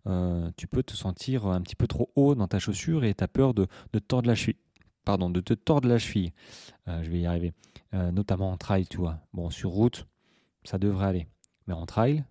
Euh, 0.07 0.49
tu 0.55 0.67
peux 0.67 0.83
te 0.83 0.93
sentir 0.93 1.47
un 1.47 1.61
petit 1.61 1.75
peu 1.75 1.87
trop 1.87 2.11
haut 2.15 2.35
dans 2.35 2.47
ta 2.47 2.59
chaussure 2.59 3.03
et 3.03 3.13
tu 3.13 3.23
as 3.23 3.27
peur 3.27 3.53
de, 3.53 3.67
de, 3.93 3.99
tordre 3.99 4.27
la 4.27 4.35
cheville. 4.35 4.55
Pardon, 5.07 5.29
de 5.29 5.39
te 5.39 5.53
tordre 5.53 5.87
la 5.87 5.99
cheville. 5.99 6.33
Euh, 6.89 7.01
je 7.01 7.09
vais 7.09 7.19
y 7.19 7.25
arriver. 7.25 7.53
Euh, 7.93 8.11
notamment 8.11 8.51
en 8.51 8.57
trail, 8.57 8.85
tu 8.87 8.97
vois. 8.97 9.19
Bon, 9.31 9.49
sur 9.49 9.69
route, 9.69 10.05
ça 10.65 10.77
devrait 10.77 11.05
aller. 11.05 11.27
Mais 11.65 11.73
en 11.73 11.85
trail, 11.85 12.25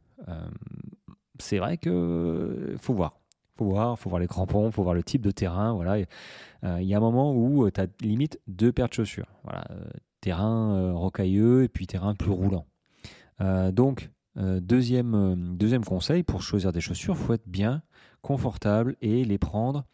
c'est 1.39 1.57
vrai 1.57 1.79
que 1.79 2.77
faut 2.79 2.93
voir. 2.93 3.19
Faut 3.57 3.65
voir, 3.65 3.99
faut 3.99 4.11
voir 4.11 4.21
les 4.21 4.27
crampons, 4.27 4.71
faut 4.71 4.83
voir 4.83 4.95
le 4.95 5.03
type 5.03 5.23
de 5.23 5.31
terrain. 5.31 5.73
Voilà. 5.73 6.01
Il 6.01 6.83
y 6.83 6.93
a 6.93 6.99
un 6.99 7.01
moment 7.01 7.35
où 7.35 7.71
tu 7.71 7.81
as 7.81 7.87
limite 8.03 8.41
deux 8.47 8.73
paires 8.73 8.89
de 8.89 8.95
chaussures. 8.95 9.31
Terrain 10.21 10.93
rocailleux 10.93 11.63
et 11.63 11.69
puis 11.69 11.87
terrain 11.87 12.15
plus 12.15 12.31
roulant. 12.31 12.67
donc, 13.73 14.11
deuxième, 14.37 15.57
deuxième 15.57 15.85
conseil 15.85 16.23
pour 16.23 16.43
choisir 16.43 16.73
des 16.73 16.83
chaussures, 16.83 17.17
faut 17.17 17.33
être 17.33 17.49
bien 17.49 17.83
confortable 18.21 18.97
et 19.01 19.25
les 19.25 19.39
prendre 19.39 19.87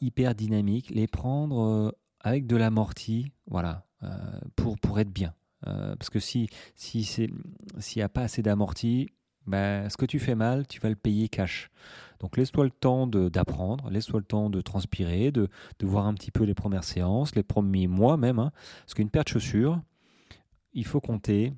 hyper 0.00 0.34
dynamiques, 0.34 0.90
les 0.90 1.06
prendre 1.06 1.94
avec 2.20 2.46
de 2.46 2.56
l'amorti, 2.56 3.32
voilà, 3.46 3.86
pour, 4.56 4.78
pour 4.78 4.98
être 4.98 5.12
bien. 5.12 5.34
parce 5.62 6.10
que 6.10 6.18
si 6.18 6.48
s'il 6.74 7.04
si 7.04 7.28
n'y 7.96 8.02
a 8.02 8.08
pas 8.08 8.22
assez 8.22 8.42
d'amorti, 8.42 9.10
ben, 9.46 9.88
ce 9.90 9.96
que 9.96 10.06
tu 10.06 10.18
fais 10.18 10.34
mal, 10.34 10.66
tu 10.66 10.80
vas 10.80 10.88
le 10.88 10.96
payer 10.96 11.28
cash. 11.28 11.70
Donc 12.20 12.36
laisse-toi 12.36 12.64
le 12.64 12.70
temps 12.70 13.06
d'apprendre, 13.06 13.90
laisse-toi 13.90 14.20
le 14.20 14.24
temps 14.24 14.48
de 14.48 14.60
transpirer, 14.60 15.30
de, 15.30 15.48
de, 15.78 15.86
voir 15.86 16.06
un 16.06 16.14
petit 16.14 16.30
peu 16.30 16.44
les 16.44 16.54
premières 16.54 16.84
séances, 16.84 17.34
les 17.34 17.42
premiers 17.42 17.86
mois 17.86 18.16
même. 18.16 18.38
Hein. 18.38 18.52
parce 18.80 18.94
qu'une 18.94 19.10
paire 19.10 19.24
de 19.24 19.28
chaussures, 19.28 19.80
il 20.72 20.86
faut 20.86 21.00
compter. 21.00 21.52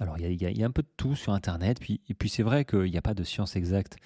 Alors 0.00 0.16
il 0.18 0.42
y, 0.42 0.62
a 0.62 0.66
un 0.66 0.70
peu 0.70 0.82
de 0.82 0.88
tout 0.96 1.14
sur 1.14 1.34
Internet, 1.34 1.78
puis, 1.78 2.00
et 2.08 2.14
puis 2.14 2.30
c'est 2.30 2.42
vrai 2.42 2.64
qu'il 2.64 2.90
n'y 2.90 2.96
a 2.96 3.02
pas 3.02 3.12
de 3.12 3.22
science 3.22 3.54
exacte. 3.54 3.98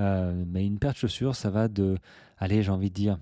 Euh, 0.00 0.44
mais 0.46 0.66
une 0.66 0.78
paire 0.78 0.92
de 0.92 0.96
chaussures, 0.96 1.36
ça 1.36 1.50
va 1.50 1.68
de, 1.68 1.98
allez 2.38 2.62
j'ai 2.62 2.70
envie 2.70 2.88
de 2.88 2.94
dire, 2.94 3.18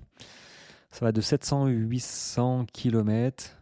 ça 0.91 1.03
va 1.03 1.11
de 1.11 1.19
700-800 1.19 2.67
km 2.67 3.57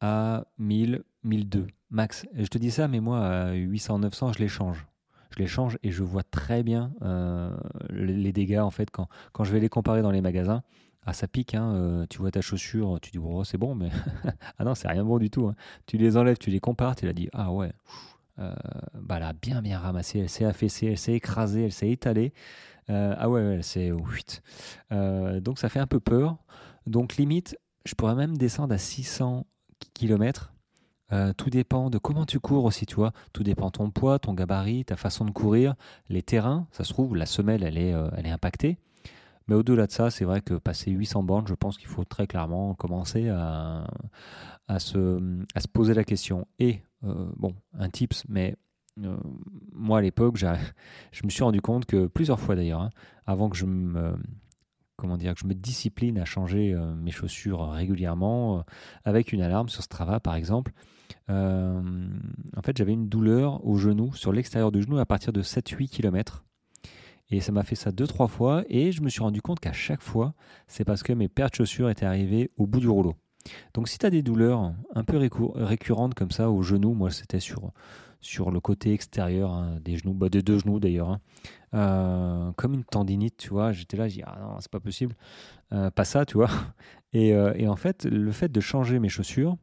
à 0.00 0.44
1000, 0.58 1.04
1002 1.22 1.68
max. 1.90 2.26
je 2.34 2.48
te 2.48 2.58
dis 2.58 2.72
ça, 2.72 2.88
mais 2.88 2.98
moi, 2.98 3.20
à 3.20 3.52
800-900, 3.52 4.34
je 4.34 4.38
les 4.40 4.48
change. 4.48 4.86
Je 5.30 5.38
les 5.38 5.46
change 5.46 5.78
et 5.84 5.92
je 5.92 6.02
vois 6.02 6.24
très 6.24 6.64
bien 6.64 6.92
euh, 7.02 7.56
les, 7.90 8.32
dégâts, 8.32 8.58
en 8.58 8.70
fait, 8.70 8.90
quand 8.90 9.44
je 9.44 9.52
vais 9.52 9.60
les 9.60 9.68
comparer 9.68 10.02
dans 10.02 10.10
les 10.10 10.20
magasins. 10.20 10.62
Ah, 11.06 11.12
ça 11.12 11.28
pique, 11.28 11.54
hein, 11.54 11.74
euh, 11.74 12.06
tu 12.08 12.18
vois 12.18 12.30
ta 12.30 12.40
chaussure, 12.40 12.98
tu 13.00 13.10
dis, 13.10 13.18
oh, 13.18 13.44
c'est 13.44 13.58
bon, 13.58 13.74
mais 13.74 13.90
ah 14.58 14.64
non, 14.64 14.74
c'est 14.74 14.88
rien 14.88 15.04
bon 15.04 15.18
du 15.18 15.30
tout. 15.30 15.46
Hein. 15.48 15.54
Tu 15.86 15.98
les 15.98 16.16
enlèves, 16.16 16.38
tu 16.38 16.50
les 16.50 16.60
compares, 16.60 16.96
tu 16.96 17.06
l'as 17.06 17.12
dit, 17.12 17.28
ah 17.32 17.52
ouais, 17.52 17.72
euh, 18.38 18.54
bah, 18.94 19.16
elle 19.18 19.24
a 19.24 19.32
bien, 19.32 19.62
bien 19.62 19.78
ramassé, 19.78 20.20
elle 20.20 20.30
s'est 20.30 20.44
affaissée, 20.44 20.86
elle 20.86 20.98
s'est 20.98 21.14
écrasée, 21.14 21.64
elle 21.64 21.72
s'est 21.72 21.90
étalée. 21.90 22.32
ah 22.88 23.28
ouais, 23.28 23.42
ouais 23.42 23.62
c'est. 23.62 23.90
donc 25.40 25.58
ça 25.58 25.68
fait 25.68 25.80
un 25.80 25.86
peu 25.86 26.00
peur. 26.00 26.38
Donc 26.86 27.16
limite, 27.16 27.58
je 27.84 27.94
pourrais 27.94 28.14
même 28.14 28.36
descendre 28.36 28.74
à 28.74 28.78
600 28.78 29.46
km 29.94 30.54
euh, 31.12 31.32
tout 31.32 31.50
dépend 31.50 31.90
de 31.90 31.98
comment 31.98 32.24
tu 32.26 32.40
cours 32.40 32.64
aussi, 32.64 32.86
tu 32.86 32.96
vois. 32.96 33.12
Tout 33.32 33.42
dépend 33.42 33.66
de 33.66 33.72
ton 33.72 33.90
poids, 33.90 34.18
ton 34.18 34.34
gabarit, 34.34 34.84
ta 34.84 34.96
façon 34.96 35.24
de 35.24 35.30
courir, 35.30 35.74
les 36.08 36.22
terrains. 36.22 36.66
Ça 36.72 36.84
se 36.84 36.92
trouve, 36.92 37.14
la 37.16 37.26
semelle, 37.26 37.62
elle 37.62 37.78
est, 37.78 37.92
euh, 37.92 38.08
elle 38.16 38.26
est 38.26 38.30
impactée. 38.30 38.78
Mais 39.46 39.54
au-delà 39.54 39.86
de 39.86 39.92
ça, 39.92 40.10
c'est 40.10 40.24
vrai 40.24 40.40
que 40.40 40.54
passer 40.54 40.90
800 40.90 41.22
bornes, 41.22 41.46
je 41.46 41.54
pense 41.54 41.76
qu'il 41.76 41.88
faut 41.88 42.04
très 42.04 42.26
clairement 42.26 42.74
commencer 42.74 43.28
à, 43.28 43.84
se, 44.78 45.18
poser 45.72 45.94
la 45.94 46.04
question. 46.04 46.46
Et, 46.58 46.80
euh, 47.04 47.30
bon, 47.36 47.54
un 47.78 47.90
tips, 47.90 48.24
mais 48.28 48.56
moi 49.72 49.98
à 49.98 50.00
l'époque, 50.00 50.36
je 50.36 51.24
me 51.24 51.30
suis 51.30 51.42
rendu 51.42 51.60
compte 51.60 51.84
que 51.84 52.06
plusieurs 52.06 52.38
fois 52.38 52.54
d'ailleurs, 52.54 52.80
hein, 52.80 52.90
avant 53.26 53.50
que 53.50 53.56
je 53.56 53.66
me 53.66 54.14
comment 54.96 55.16
dire, 55.16 55.34
que 55.34 55.40
je 55.40 55.46
me 55.46 55.54
discipline 55.54 56.18
à 56.18 56.24
changer 56.24 56.72
mes 56.96 57.10
chaussures 57.10 57.68
régulièrement, 57.70 58.64
avec 59.04 59.32
une 59.32 59.42
alarme 59.42 59.68
sur 59.68 59.82
Strava 59.82 60.20
par 60.20 60.36
exemple, 60.36 60.72
euh, 61.30 61.82
en 62.56 62.62
fait, 62.62 62.76
j'avais 62.76 62.92
une 62.92 63.08
douleur 63.08 63.64
au 63.66 63.76
genou, 63.76 64.12
sur 64.14 64.32
l'extérieur 64.32 64.72
du 64.72 64.82
genou, 64.82 64.98
à 64.98 65.06
partir 65.06 65.32
de 65.32 65.42
7-8 65.42 65.88
km. 65.88 66.44
Et 67.30 67.40
ça 67.40 67.52
m'a 67.52 67.62
fait 67.62 67.74
ça 67.74 67.90
deux, 67.90 68.06
trois 68.06 68.28
fois. 68.28 68.64
Et 68.68 68.92
je 68.92 69.02
me 69.02 69.08
suis 69.08 69.20
rendu 69.20 69.42
compte 69.42 69.60
qu'à 69.60 69.72
chaque 69.72 70.02
fois, 70.02 70.34
c'est 70.66 70.84
parce 70.84 71.02
que 71.02 71.12
mes 71.12 71.28
paires 71.28 71.50
de 71.50 71.54
chaussures 71.54 71.90
étaient 71.90 72.06
arrivées 72.06 72.50
au 72.56 72.66
bout 72.66 72.80
du 72.80 72.88
rouleau. 72.88 73.14
Donc 73.74 73.88
si 73.88 73.98
tu 73.98 74.06
as 74.06 74.10
des 74.10 74.22
douleurs 74.22 74.72
un 74.94 75.04
peu 75.04 75.18
récurrentes 75.54 76.14
comme 76.14 76.30
ça 76.30 76.50
au 76.50 76.62
genou, 76.62 76.94
moi 76.94 77.10
c'était 77.10 77.40
sur, 77.40 77.72
sur 78.20 78.50
le 78.50 78.60
côté 78.60 78.92
extérieur 78.92 79.50
hein, 79.52 79.78
des 79.82 79.96
genoux, 79.96 80.14
bah, 80.14 80.30
des 80.30 80.42
deux 80.42 80.58
genoux 80.58 80.80
d'ailleurs, 80.80 81.10
hein, 81.10 81.20
euh, 81.74 82.52
comme 82.52 82.74
une 82.74 82.84
tendinite, 82.84 83.36
tu 83.36 83.50
vois, 83.50 83.72
j'étais 83.72 83.96
là, 83.96 84.08
j'ai 84.08 84.16
dit, 84.16 84.22
ah 84.26 84.38
non, 84.40 84.56
c'est 84.60 84.70
pas 84.70 84.80
possible, 84.80 85.14
euh, 85.72 85.90
pas 85.90 86.04
ça, 86.04 86.24
tu 86.24 86.36
vois. 86.36 86.50
Et, 87.12 87.28
et, 87.28 87.68
en 87.68 87.76
fait, 87.76 88.06
le 88.06 88.32
fait 88.32 88.50
de 88.50 88.58
changer 88.58 88.98
mes 88.98 89.08
chaussures, 89.08 89.56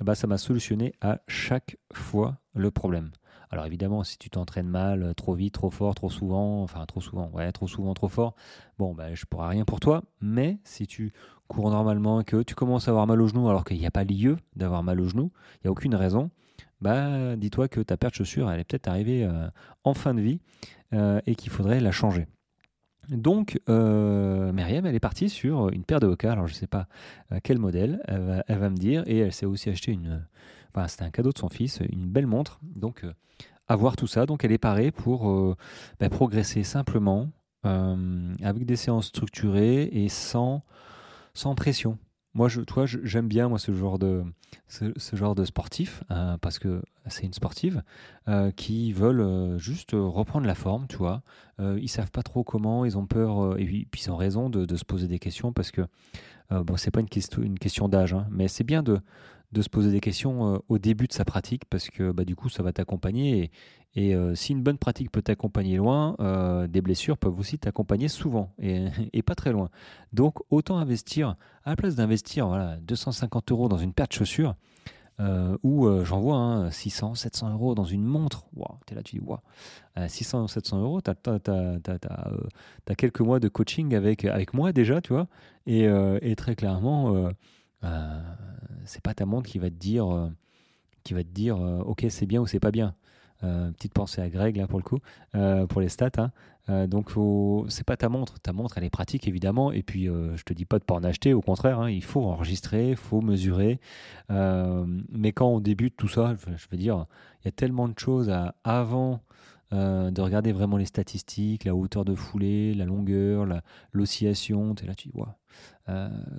eh 0.00 0.04
ben, 0.04 0.16
ça 0.16 0.26
m'a 0.26 0.38
solutionné 0.38 0.92
à 1.00 1.20
chaque 1.28 1.76
fois 1.92 2.38
le 2.52 2.72
problème. 2.72 3.12
Alors 3.50 3.66
évidemment, 3.66 4.04
si 4.04 4.16
tu 4.18 4.30
t'entraînes 4.30 4.68
mal, 4.68 5.12
trop 5.16 5.34
vite, 5.34 5.54
trop 5.54 5.70
fort, 5.70 5.94
trop 5.94 6.10
souvent, 6.10 6.62
enfin 6.62 6.84
trop 6.86 7.00
souvent, 7.00 7.30
ouais, 7.32 7.50
trop 7.52 7.66
souvent, 7.66 7.94
trop 7.94 8.08
fort, 8.08 8.34
bon, 8.78 8.94
ben, 8.94 9.14
je 9.14 9.26
pourrai 9.26 9.48
rien 9.48 9.64
pour 9.64 9.80
toi. 9.80 10.02
Mais 10.20 10.58
si 10.64 10.86
tu 10.86 11.12
cours 11.48 11.70
normalement 11.70 12.20
et 12.20 12.24
que 12.24 12.42
tu 12.42 12.54
commences 12.54 12.86
à 12.86 12.92
avoir 12.92 13.06
mal 13.08 13.20
au 13.20 13.26
genou 13.26 13.48
alors 13.48 13.64
qu'il 13.64 13.78
n'y 13.78 13.86
a 13.86 13.90
pas 13.90 14.04
lieu 14.04 14.36
d'avoir 14.54 14.82
mal 14.84 15.00
au 15.00 15.08
genou, 15.08 15.32
il 15.56 15.60
n'y 15.64 15.68
a 15.68 15.72
aucune 15.72 15.96
raison, 15.96 16.30
bah, 16.80 17.36
dis-toi 17.36 17.68
que 17.68 17.80
ta 17.80 17.96
paire 17.96 18.10
de 18.10 18.14
chaussures, 18.14 18.50
elle 18.50 18.60
est 18.60 18.64
peut-être 18.64 18.88
arrivée 18.88 19.24
euh, 19.24 19.48
en 19.84 19.94
fin 19.94 20.14
de 20.14 20.20
vie 20.20 20.40
euh, 20.92 21.20
et 21.26 21.34
qu'il 21.34 21.50
faudrait 21.50 21.80
la 21.80 21.92
changer. 21.92 22.26
Donc, 23.10 23.60
euh, 23.68 24.52
Myriam, 24.52 24.86
elle 24.86 24.94
est 24.94 25.00
partie 25.00 25.28
sur 25.28 25.70
une 25.70 25.84
paire 25.84 26.00
de 26.00 26.06
Hoka. 26.06 26.32
Alors, 26.32 26.46
je 26.46 26.54
ne 26.54 26.58
sais 26.58 26.66
pas 26.66 26.86
euh, 27.32 27.40
quel 27.42 27.58
modèle, 27.58 28.00
elle 28.06 28.58
va, 28.58 28.70
me 28.70 28.76
dire. 28.76 29.02
Et 29.06 29.18
elle 29.18 29.32
s'est 29.32 29.46
aussi 29.46 29.68
acheté 29.68 29.92
une. 29.92 30.24
C'était 30.88 31.04
un 31.04 31.10
cadeau 31.10 31.32
de 31.32 31.38
son 31.38 31.48
fils, 31.48 31.80
une 31.90 32.08
belle 32.08 32.26
montre. 32.26 32.60
Donc, 32.62 33.04
euh, 33.04 33.12
à 33.68 33.76
voir 33.76 33.96
tout 33.96 34.06
ça. 34.06 34.26
Donc, 34.26 34.44
elle 34.44 34.52
est 34.52 34.58
parée 34.58 34.90
pour 34.90 35.56
bah, 36.00 36.08
progresser 36.08 36.64
simplement, 36.64 37.30
avec 37.62 38.64
des 38.64 38.76
séances 38.76 39.06
structurées 39.06 39.84
et 39.92 40.08
sans, 40.08 40.64
sans 41.34 41.54
pression. 41.54 41.98
Moi, 42.32 42.48
toi, 42.66 42.84
j'aime 42.86 43.26
bien 43.26 43.48
moi 43.48 43.58
ce 43.58 43.72
genre 43.72 43.98
de 43.98 44.22
ce, 44.68 45.16
genre 45.16 45.34
de 45.34 45.44
sportif 45.44 46.04
euh, 46.12 46.36
parce 46.38 46.60
que 46.60 46.80
c'est 47.06 47.24
une 47.24 47.32
sportive 47.32 47.82
euh, 48.28 48.52
qui 48.52 48.92
veulent 48.92 49.20
euh, 49.20 49.58
juste 49.58 49.90
reprendre 49.94 50.46
la 50.46 50.54
forme, 50.54 50.86
tu 50.86 50.96
vois. 50.96 51.22
ils 51.58 51.88
savent 51.88 52.12
pas 52.12 52.22
trop 52.22 52.44
comment, 52.44 52.84
ils 52.84 52.96
ont 52.96 53.06
peur 53.06 53.58
et 53.58 53.64
puis, 53.64 53.88
ils 54.00 54.10
ont 54.10 54.16
raison 54.16 54.48
de, 54.48 54.76
se 54.76 54.84
poser 54.84 55.08
des 55.08 55.18
questions 55.18 55.52
parce 55.52 55.70
que 55.72 55.82
bon, 56.50 56.76
c'est 56.76 56.90
pas 56.90 57.00
une 57.00 57.08
question 57.08 57.42
une 57.42 57.58
question 57.58 57.88
d'âge, 57.88 58.14
hein, 58.14 58.26
mais 58.30 58.48
c'est 58.48 58.64
bien 58.64 58.82
de 58.82 59.00
de 59.52 59.62
se 59.62 59.68
poser 59.68 59.90
des 59.90 60.00
questions 60.00 60.62
au 60.68 60.78
début 60.78 61.06
de 61.06 61.12
sa 61.12 61.24
pratique 61.24 61.64
parce 61.64 61.90
que 61.90 62.12
bah, 62.12 62.24
du 62.24 62.36
coup 62.36 62.48
ça 62.48 62.62
va 62.62 62.72
t'accompagner 62.72 63.50
et, 63.96 64.14
euh, 64.14 64.34
si 64.34 64.52
une 64.52 64.62
bonne 64.62 64.78
pratique 64.78 65.10
peut 65.10 65.22
t'accompagner 65.22 65.76
loin, 65.76 66.14
euh, 66.20 66.66
des 66.68 66.80
blessures 66.80 67.18
peuvent 67.18 67.38
aussi 67.38 67.58
t'accompagner 67.58 68.08
souvent 68.08 68.52
et, 68.58 68.86
pas 69.22 69.34
très 69.34 69.52
loin. 69.52 69.68
Donc 70.12 70.38
autant 70.50 70.78
investir, 70.78 71.36
à 71.64 71.70
la 71.70 71.76
place 71.76 71.96
d'investir 71.96 72.46
voilà, 72.46 72.76
250 72.76 73.50
euros 73.50 73.68
dans 73.68 73.78
une 73.78 73.92
paire 73.92 74.06
de 74.08 74.12
chaussures, 74.12 74.54
euh, 75.18 75.56
ou 75.62 75.86
j'en 76.04 76.20
vois 76.20 76.70
600, 76.70 77.14
700 77.14 77.52
euros 77.52 77.74
dans 77.74 77.84
une 77.84 78.04
montre, 78.04 78.46
wow, 78.54 78.78
tu 78.86 78.94
es 78.94 78.96
là, 78.96 79.02
tu 79.02 79.16
dis, 79.18 79.22
wow, 79.22 79.38
600, 80.08 80.46
700 80.46 80.80
euros, 80.80 81.00
tu 81.02 81.10
as, 81.10 82.94
quelques 82.96 83.20
mois 83.20 83.38
de 83.38 83.48
coaching 83.48 83.94
avec, 83.94 84.24
avec 84.24 84.54
moi 84.54 84.72
déjà, 84.72 85.02
tu 85.02 85.12
vois, 85.12 85.26
et, 85.66 85.84
et 86.22 86.36
très 86.36 86.54
clairement, 86.54 87.28
c'est 88.84 89.02
pas 89.02 89.14
ta 89.14 89.26
montre 89.26 89.48
qui 89.48 89.58
va 89.58 89.70
te 89.70 89.74
dire, 89.74 90.30
qui 91.04 91.14
va 91.14 91.22
te 91.22 91.28
dire 91.28 91.58
ok, 91.58 92.06
c'est 92.08 92.26
bien 92.26 92.40
ou 92.40 92.46
c'est 92.46 92.60
pas 92.60 92.70
bien. 92.70 92.94
Euh, 93.42 93.70
petite 93.72 93.94
pensée 93.94 94.20
à 94.20 94.28
Greg 94.28 94.56
là 94.56 94.66
pour 94.66 94.78
le 94.78 94.84
coup, 94.84 94.98
euh, 95.34 95.66
pour 95.66 95.80
les 95.80 95.88
stats. 95.88 96.10
Hein. 96.18 96.30
Euh, 96.68 96.86
donc 96.86 97.12
c'est 97.68 97.86
pas 97.86 97.96
ta 97.96 98.10
montre, 98.10 98.38
ta 98.40 98.52
montre 98.52 98.76
elle 98.76 98.84
est 98.84 98.90
pratique 98.90 99.26
évidemment. 99.26 99.72
Et 99.72 99.82
puis 99.82 100.04
je 100.06 100.42
te 100.42 100.52
dis 100.52 100.64
pas 100.64 100.78
de 100.78 100.84
pas 100.84 100.94
en 100.94 101.04
acheter, 101.04 101.32
au 101.32 101.40
contraire, 101.40 101.80
hein, 101.80 101.90
il 101.90 102.04
faut 102.04 102.24
enregistrer, 102.24 102.94
faut 102.96 103.20
mesurer. 103.20 103.80
mais 104.28 105.32
quand 105.32 105.48
on 105.48 105.60
débute 105.60 105.96
tout 105.96 106.08
ça, 106.08 106.36
je 106.56 106.66
veux 106.70 106.76
dire, 106.78 107.06
il 107.42 107.46
y 107.46 107.48
a 107.48 107.52
tellement 107.52 107.88
de 107.88 107.98
choses 107.98 108.32
avant. 108.64 109.20
de 109.72 110.20
regarder 110.20 110.52
vraiment 110.52 110.76
les 110.76 110.84
statistiques, 110.86 111.64
la 111.64 111.74
hauteur 111.74 112.04
de 112.04 112.14
foulée, 112.14 112.74
la 112.74 112.84
longueur, 112.84 113.46
l'oscillation, 113.92 114.74
tu 114.74 114.84
es 114.84 114.86
là, 114.86 114.94
tu 114.94 115.08
dis, 115.08 115.14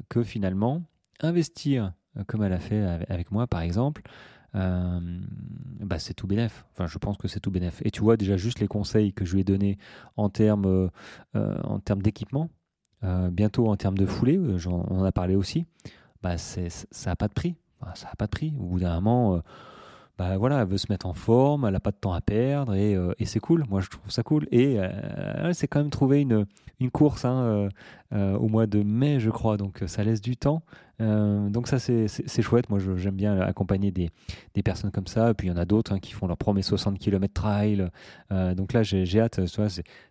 que 0.10 0.24
finalement, 0.24 0.83
investir 1.22 1.94
comme 2.28 2.44
elle 2.44 2.54
a 2.54 2.60
fait 2.60 2.82
avec 3.10 3.32
moi 3.32 3.48
par 3.48 3.62
exemple, 3.62 4.01
euh, 4.56 5.00
bah 5.80 6.00
c'est 6.00 6.13
tout 6.13 6.28
bénef. 6.28 6.66
Enfin, 6.74 6.88
je 6.88 6.98
pense 6.98 7.18
que 7.18 7.28
c'est 7.28 7.40
tout 7.40 7.51
bénef. 7.51 7.82
Et 7.86 7.92
tu 7.92 8.01
vois 8.01 8.18
déjà 8.18 8.38
juste 8.38 8.60
les 8.60 8.68
conseils 8.68 9.13
que 9.13 9.25
je 9.25 9.34
lui 9.34 9.42
ai 9.42 9.44
donnés 9.44 9.78
en 10.18 10.30
termes, 10.30 10.66
euh, 10.66 10.88
euh, 11.36 11.58
en 11.63 11.80
termes 11.80 12.01
d'équipement, 12.01 12.50
bientôt 13.32 13.68
en 13.68 13.75
termes 13.78 13.98
de 13.98 14.06
foulée, 14.06 14.40
on 14.68 15.00
en 15.00 15.04
a 15.04 15.12
parlé 15.12 15.36
aussi. 15.36 15.66
Bah 16.22 16.38
ça 16.38 16.62
n'a 17.06 17.16
pas 17.16 17.28
de 17.28 17.34
prix. 17.34 17.56
ça 17.96 18.08
n'a 18.08 18.16
pas 18.16 18.25
de 18.25 18.32
prix. 18.32 18.54
Au 18.60 18.66
bout 18.66 18.80
d'un 18.80 18.94
moment, 19.01 19.42
bah 20.20 20.38
voilà, 20.38 20.62
elle 20.62 20.68
veut 20.68 20.78
se 20.78 20.86
mettre 20.92 21.08
en 21.08 21.16
forme, 21.16 21.66
elle 21.66 21.74
n'a 21.74 21.80
pas 21.80 21.90
de 21.90 21.96
temps 21.96 22.13
à 22.13 22.22
perdre 22.22 22.75
et, 22.75 22.96
et 23.18 23.25
c'est 23.25 23.40
cool. 23.40 23.66
Moi, 23.72 23.82
je 23.82 23.90
trouve 23.90 24.12
ça 24.12 24.22
cool. 24.22 24.48
Et 24.51 24.74
elle 24.74 25.56
s'est 25.56 25.68
quand 25.68 25.80
même 25.80 25.90
trouvé 25.90 26.22
une, 26.22 26.46
une 26.80 26.92
course 26.92 27.25
hein, 27.25 27.70
au 28.12 28.48
mois 28.48 28.68
de 28.68 28.84
mai, 28.84 29.20
je 29.20 29.32
crois. 29.32 29.58
Donc, 29.58 29.82
ça 29.88 30.04
laisse 30.04 30.22
du 30.22 30.38
temps. 30.38 30.62
Euh, 31.01 31.50
donc 31.50 31.67
ça 31.67 31.79
c'est 31.79 32.41
chouette, 32.41 32.70
moi 32.70 32.79
j'aime 32.96 33.15
bien 33.15 33.39
accompagner 33.39 33.91
des, 33.91 34.10
des, 34.53 34.62
personnes 34.62 34.91
comme 34.91 35.08
ça, 35.08 35.34
puis 35.34 35.48
il 35.48 35.51
y 35.51 35.53
en 35.53 35.58
a 35.58 35.65
d'autres 35.65 35.93
hein, 35.93 36.00
qui 36.00 36.13
font 36.13 36.27
leur 36.27 36.38
premier 36.38 36.62
60 36.62 37.00
km 37.00 37.34
trail, 37.34 37.89
euh, 38.31 38.53
donc 38.53 38.74
là 38.74 38.84
j'ai 38.84 39.20
hâte, 39.20 39.39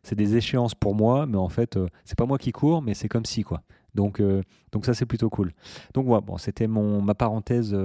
c'est 0.03 0.15
des 0.17 0.37
échéances 0.37 0.75
pour 0.75 0.95
moi, 0.95 1.27
mais 1.27 1.37
en 1.37 1.49
fait 1.49 1.77
euh, 1.77 1.87
c'est 2.05 2.19
pas 2.19 2.27
moi 2.27 2.39
qui 2.39 2.51
cours, 2.51 2.83
mais 2.83 2.95
c'est 2.95 3.09
comme 3.09 3.25
si 3.25 3.43
quoi. 3.43 3.63
Donc, 3.95 4.23
donc 4.71 4.87
ça, 4.87 4.95
c'est 4.95 5.05
plutôt 5.05 5.29
cool. 5.31 5.53
Donc, 5.95 6.07
voilà, 6.07 6.21
bon, 6.21 6.39
c'était 6.39 6.69
ma 6.69 7.13
parenthèse 7.13 7.77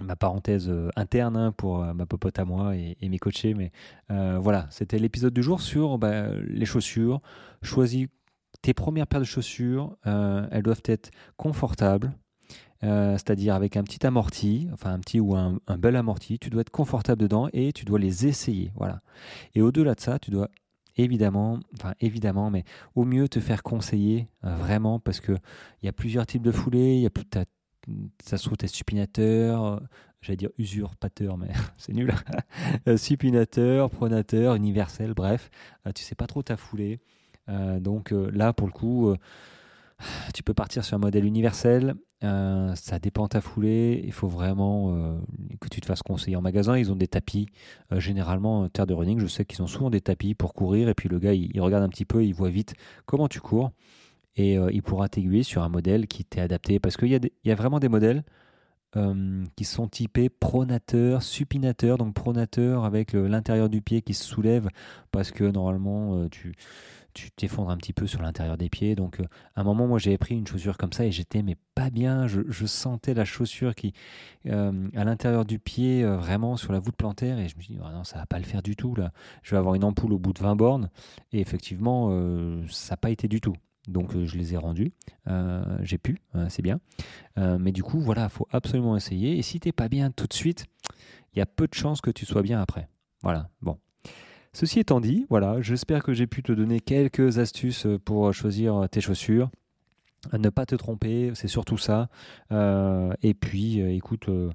ma 0.00 0.14
parenthèse 0.14 0.72
interne 0.94 1.36
hein, 1.36 1.50
pour 1.50 1.78
ma 1.78 2.06
popote 2.06 2.38
à 2.38 2.44
moi 2.44 2.76
et, 2.76 2.96
mes 3.08 3.18
coachés. 3.18 3.54
Mais 3.54 3.72
voilà, 4.08 4.68
c'était 4.70 5.00
l'épisode 5.00 5.34
du 5.34 5.42
jour 5.42 5.60
sur 5.60 5.98
bah, 5.98 6.28
les 6.46 6.64
chaussures. 6.64 7.20
Choisis 7.60 8.06
tes 8.62 8.74
premières 8.74 9.06
paires 9.06 9.20
de 9.20 9.24
chaussures. 9.24 9.96
elles 10.04 10.62
doivent 10.62 10.82
être 10.84 11.10
confortables. 11.36 12.12
c'est-à-dire 12.82 13.54
avec 13.54 13.76
un 13.76 13.82
petit 13.82 14.06
amorti, 14.06 14.68
enfin 14.72 14.92
un 14.92 15.00
petit 15.00 15.20
ou 15.20 15.34
un, 15.36 15.58
bel 15.78 15.96
amorti, 15.96 16.38
tu 16.38 16.50
dois 16.50 16.62
être 16.62 16.70
confortable 16.70 17.20
dedans 17.22 17.48
et 17.52 17.72
tu 17.72 17.84
dois 17.84 17.98
les 17.98 18.26
essayer. 18.26 18.72
Voilà. 18.76 19.02
Et 19.54 19.62
au-delà 19.62 19.94
de 19.94 20.00
ça, 20.00 20.18
tu 20.18 20.30
dois 20.30 20.48
évidemment, 20.96 21.60
enfin 21.74 21.94
évidemment, 22.00 22.50
mais 22.50 22.64
au 22.94 23.04
mieux 23.04 23.28
te 23.28 23.40
faire 23.40 23.62
conseiller 23.62 24.28
vraiment 24.42 24.98
parce 24.98 25.20
que 25.20 25.32
il 25.82 25.86
y 25.86 25.88
a 25.88 25.92
plusieurs 25.92 26.26
types 26.26 26.42
de 26.42 26.52
foulées, 26.52 26.98
y 27.00 27.06
a 27.06 27.10
ça 28.22 28.36
se 28.36 28.44
trouve, 28.44 28.56
t'es 28.56 28.66
supinateur, 28.66 29.64
euh, 29.64 29.80
j'allais 30.20 30.36
dire 30.36 30.50
usurpateur, 30.58 31.36
mais 31.36 31.48
c'est 31.76 31.92
nul. 31.92 32.12
Euh, 32.88 32.96
supinateur, 32.96 33.90
pronateur, 33.90 34.54
universel, 34.54 35.12
bref, 35.14 35.50
euh, 35.86 35.92
tu 35.92 36.02
sais 36.02 36.14
pas 36.14 36.26
trop 36.26 36.42
ta 36.42 36.56
foulée. 36.56 37.00
Donc 37.80 38.12
là, 38.12 38.52
pour 38.52 38.66
le 38.66 38.72
coup, 38.72 39.14
tu 40.34 40.42
peux 40.42 40.54
partir 40.54 40.84
sur 40.84 40.96
un 40.96 41.00
modèle 41.00 41.24
universel. 41.24 41.94
ça 42.22 42.98
dépend 43.00 43.28
ta 43.28 43.40
foulée. 43.40 44.02
Il 44.04 44.12
faut 44.12 44.28
vraiment 44.28 45.18
que 45.60 45.68
tu 45.68 45.80
te 45.80 45.86
fasses 45.86 46.02
conseiller 46.02 46.36
en 46.36 46.42
magasin. 46.42 46.78
Ils 46.78 46.92
ont 46.92 46.96
des 46.96 47.08
tapis. 47.08 47.46
généralement, 47.92 48.68
terre 48.68 48.86
de 48.86 48.94
running, 48.94 49.18
je 49.18 49.26
sais 49.26 49.44
qu'ils 49.44 49.62
ont 49.62 49.66
souvent 49.66 49.90
des 49.90 50.00
tapis 50.00 50.34
pour 50.34 50.54
courir. 50.54 50.88
Et 50.88 50.94
puis 50.94 51.08
le 51.08 51.18
gars, 51.18 51.34
il 51.34 51.60
regarde 51.60 51.82
un 51.82 51.88
petit 51.88 52.04
peu, 52.04 52.24
il 52.24 52.32
voit 52.32 52.50
vite 52.50 52.74
comment 53.06 53.28
tu 53.28 53.40
cours 53.40 53.72
et 54.36 54.58
euh, 54.58 54.70
il 54.72 54.82
pourra 54.82 55.08
t'aiguiller 55.08 55.42
sur 55.42 55.62
un 55.62 55.68
modèle 55.68 56.06
qui 56.06 56.24
t'est 56.24 56.40
adapté. 56.40 56.78
Parce 56.78 56.96
qu'il 56.96 57.12
y, 57.12 57.20
y, 57.44 57.50
a 57.50 57.54
vraiment 57.54 57.78
des 57.78 57.88
modèles 57.88 58.24
euh, 58.96 59.44
qui 59.56 59.64
sont 59.64 59.88
typés 59.88 60.28
pronateur, 60.28 61.22
supinateur, 61.22 61.98
donc 61.98 62.14
pronateur 62.14 62.84
avec 62.84 63.12
l'intérieur 63.12 63.68
du 63.68 63.82
pied 63.82 64.02
qui 64.02 64.14
se 64.14 64.24
soulève 64.24 64.68
parce 65.12 65.30
que 65.30 65.44
normalement 65.44 66.16
euh, 66.16 66.28
tu 66.28 66.54
tu 67.14 67.30
t'effondres 67.30 67.70
un 67.70 67.76
petit 67.76 67.92
peu 67.92 68.06
sur 68.06 68.22
l'intérieur 68.22 68.56
des 68.56 68.68
pieds. 68.68 68.94
Donc, 68.94 69.20
à 69.54 69.60
un 69.60 69.64
moment, 69.64 69.86
moi, 69.86 69.98
j'avais 69.98 70.18
pris 70.18 70.34
une 70.34 70.46
chaussure 70.46 70.78
comme 70.78 70.92
ça 70.92 71.04
et 71.04 71.12
j'étais 71.12 71.42
mais 71.42 71.56
pas 71.74 71.90
bien. 71.90 72.26
Je, 72.26 72.66
sentais 72.66 73.14
la 73.14 73.24
chaussure 73.24 73.74
qui, 73.74 73.92
à 74.48 75.04
l'intérieur 75.04 75.44
du 75.44 75.58
pied, 75.58 76.04
vraiment 76.04 76.56
sur 76.56 76.72
la 76.72 76.78
voûte 76.78 76.96
plantaire. 76.96 77.38
Et 77.38 77.48
je 77.48 77.56
me 77.56 77.62
suis 77.62 77.74
dit, 77.74 77.80
ah 77.82 77.92
non, 77.92 78.04
ça 78.04 78.18
va 78.18 78.26
pas 78.26 78.38
le 78.38 78.44
faire 78.44 78.62
du 78.62 78.76
tout. 78.76 78.94
Là, 78.94 79.12
je 79.42 79.52
vais 79.52 79.58
avoir 79.58 79.74
une 79.74 79.84
ampoule 79.84 80.12
au 80.12 80.18
bout 80.18 80.32
de 80.32 80.40
20 80.40 80.56
bornes. 80.56 80.90
Et 81.32 81.40
effectivement, 81.40 82.10
ça 82.68 82.94
n'a 82.94 82.96
pas 82.96 83.10
été 83.10 83.28
du 83.28 83.40
tout. 83.40 83.54
Donc 83.88 84.14
euh, 84.14 84.26
je 84.26 84.36
les 84.36 84.54
ai 84.54 84.56
rendus. 84.56 84.92
Euh, 85.28 85.78
j'ai 85.82 85.98
pu, 85.98 86.18
euh, 86.34 86.46
c'est 86.48 86.62
bien. 86.62 86.80
mais 87.36 87.72
du 87.72 87.82
coup, 87.82 88.00
voilà, 88.00 88.24
il 88.24 88.30
faut 88.30 88.48
absolument 88.50 88.96
essayer. 88.96 89.38
Et 89.38 89.42
si 89.42 89.60
tu 89.60 89.68
n'es 89.68 89.72
pas 89.72 89.88
bien 89.88 90.10
tout 90.10 90.26
de 90.26 90.34
suite, 90.34 90.66
il 91.32 91.38
y 91.38 91.42
a 91.42 91.46
peu 91.46 91.66
de 91.66 91.74
chances 91.74 92.00
que 92.00 92.10
tu 92.10 92.26
sois 92.26 92.42
bien 92.42 92.60
après. 92.60 92.88
Voilà, 93.22 93.48
bon. 93.62 93.78
Ceci 94.52 94.80
étant 94.80 95.00
dit, 95.00 95.26
voilà, 95.30 95.60
j'espère 95.60 96.02
que 96.02 96.12
j'ai 96.12 96.26
pu 96.26 96.42
te 96.42 96.52
donner 96.52 96.80
quelques 96.80 97.38
astuces 97.38 97.86
pour 98.04 98.32
choisir 98.34 98.88
tes 98.90 99.00
chaussures 99.00 99.50
ne 100.38 100.50
pas 100.50 100.66
te 100.66 100.74
tromper, 100.74 101.32
c'est 101.34 101.48
surtout 101.48 101.78
ça. 101.78 102.08
Euh, 102.52 103.12
et 103.22 103.34
puis, 103.34 103.80
euh, 103.80 103.94
écoute, 103.94 104.28
euh, 104.28 104.50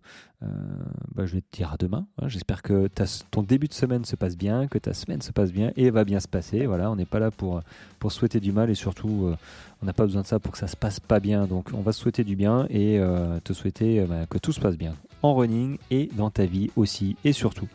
bah, 1.13 1.25
je 1.25 1.35
vais 1.35 1.41
te 1.41 1.57
dire 1.57 1.73
à 1.73 1.77
demain. 1.77 2.05
Hein. 2.21 2.27
J'espère 2.27 2.61
que 2.61 2.87
ton 3.31 3.41
début 3.41 3.67
de 3.67 3.73
semaine 3.73 4.05
se 4.05 4.15
passe 4.15 4.37
bien, 4.37 4.67
que 4.67 4.77
ta 4.77 4.93
semaine 4.93 5.21
se 5.21 5.31
passe 5.31 5.51
bien 5.51 5.71
et 5.75 5.89
va 5.89 6.03
bien 6.03 6.19
se 6.19 6.27
passer. 6.27 6.65
Voilà, 6.65 6.91
on 6.91 6.95
n'est 6.95 7.05
pas 7.05 7.19
là 7.19 7.31
pour, 7.31 7.61
pour 7.99 8.11
souhaiter 8.11 8.39
du 8.39 8.51
mal 8.51 8.69
et 8.69 8.75
surtout, 8.75 9.33
on 9.81 9.85
n'a 9.85 9.93
pas 9.93 10.05
besoin 10.05 10.21
de 10.21 10.27
ça 10.27 10.39
pour 10.39 10.51
que 10.51 10.57
ça 10.57 10.67
se 10.67 10.77
passe 10.77 10.99
pas 10.99 11.19
bien. 11.19 11.47
Donc, 11.47 11.69
on 11.73 11.81
va 11.81 11.91
se 11.91 12.01
souhaiter 12.01 12.23
du 12.23 12.35
bien 12.35 12.67
et 12.69 13.01
te 13.43 13.53
souhaiter 13.53 14.05
bah, 14.07 14.25
que 14.29 14.37
tout 14.37 14.51
se 14.51 14.59
passe 14.59 14.77
bien 14.77 14.93
en 15.23 15.33
running 15.33 15.77
et 15.89 16.09
dans 16.13 16.29
ta 16.29 16.45
vie 16.45 16.69
aussi 16.75 17.15
et 17.23 17.33
surtout. 17.33 17.67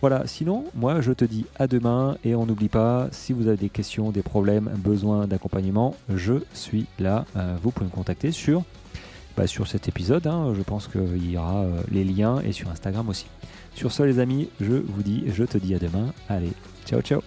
Voilà, 0.00 0.26
sinon, 0.26 0.64
moi 0.74 1.00
je 1.00 1.12
te 1.12 1.24
dis 1.24 1.44
à 1.58 1.66
demain 1.66 2.16
et 2.24 2.36
on 2.36 2.46
n'oublie 2.46 2.68
pas, 2.68 3.08
si 3.10 3.32
vous 3.32 3.48
avez 3.48 3.56
des 3.56 3.68
questions, 3.68 4.10
des 4.10 4.22
problèmes, 4.22 4.70
besoin 4.76 5.26
d'accompagnement, 5.26 5.96
je 6.14 6.34
suis 6.52 6.86
là. 7.00 7.24
Euh, 7.36 7.56
vous 7.60 7.72
pouvez 7.72 7.86
me 7.86 7.90
contacter 7.94 8.30
sur, 8.30 8.62
bah, 9.36 9.48
sur 9.48 9.66
cet 9.66 9.88
épisode, 9.88 10.26
hein. 10.28 10.52
je 10.56 10.62
pense 10.62 10.86
qu'il 10.86 11.30
y 11.30 11.36
aura 11.36 11.62
euh, 11.62 11.82
les 11.90 12.04
liens 12.04 12.40
et 12.42 12.52
sur 12.52 12.70
Instagram 12.70 13.08
aussi. 13.08 13.26
Sur 13.74 13.90
ce 13.90 14.04
les 14.04 14.20
amis, 14.20 14.48
je 14.60 14.74
vous 14.74 15.02
dis, 15.02 15.24
je 15.34 15.44
te 15.44 15.58
dis 15.58 15.74
à 15.74 15.78
demain. 15.78 16.12
Allez, 16.28 16.52
ciao 16.86 17.00
ciao 17.00 17.20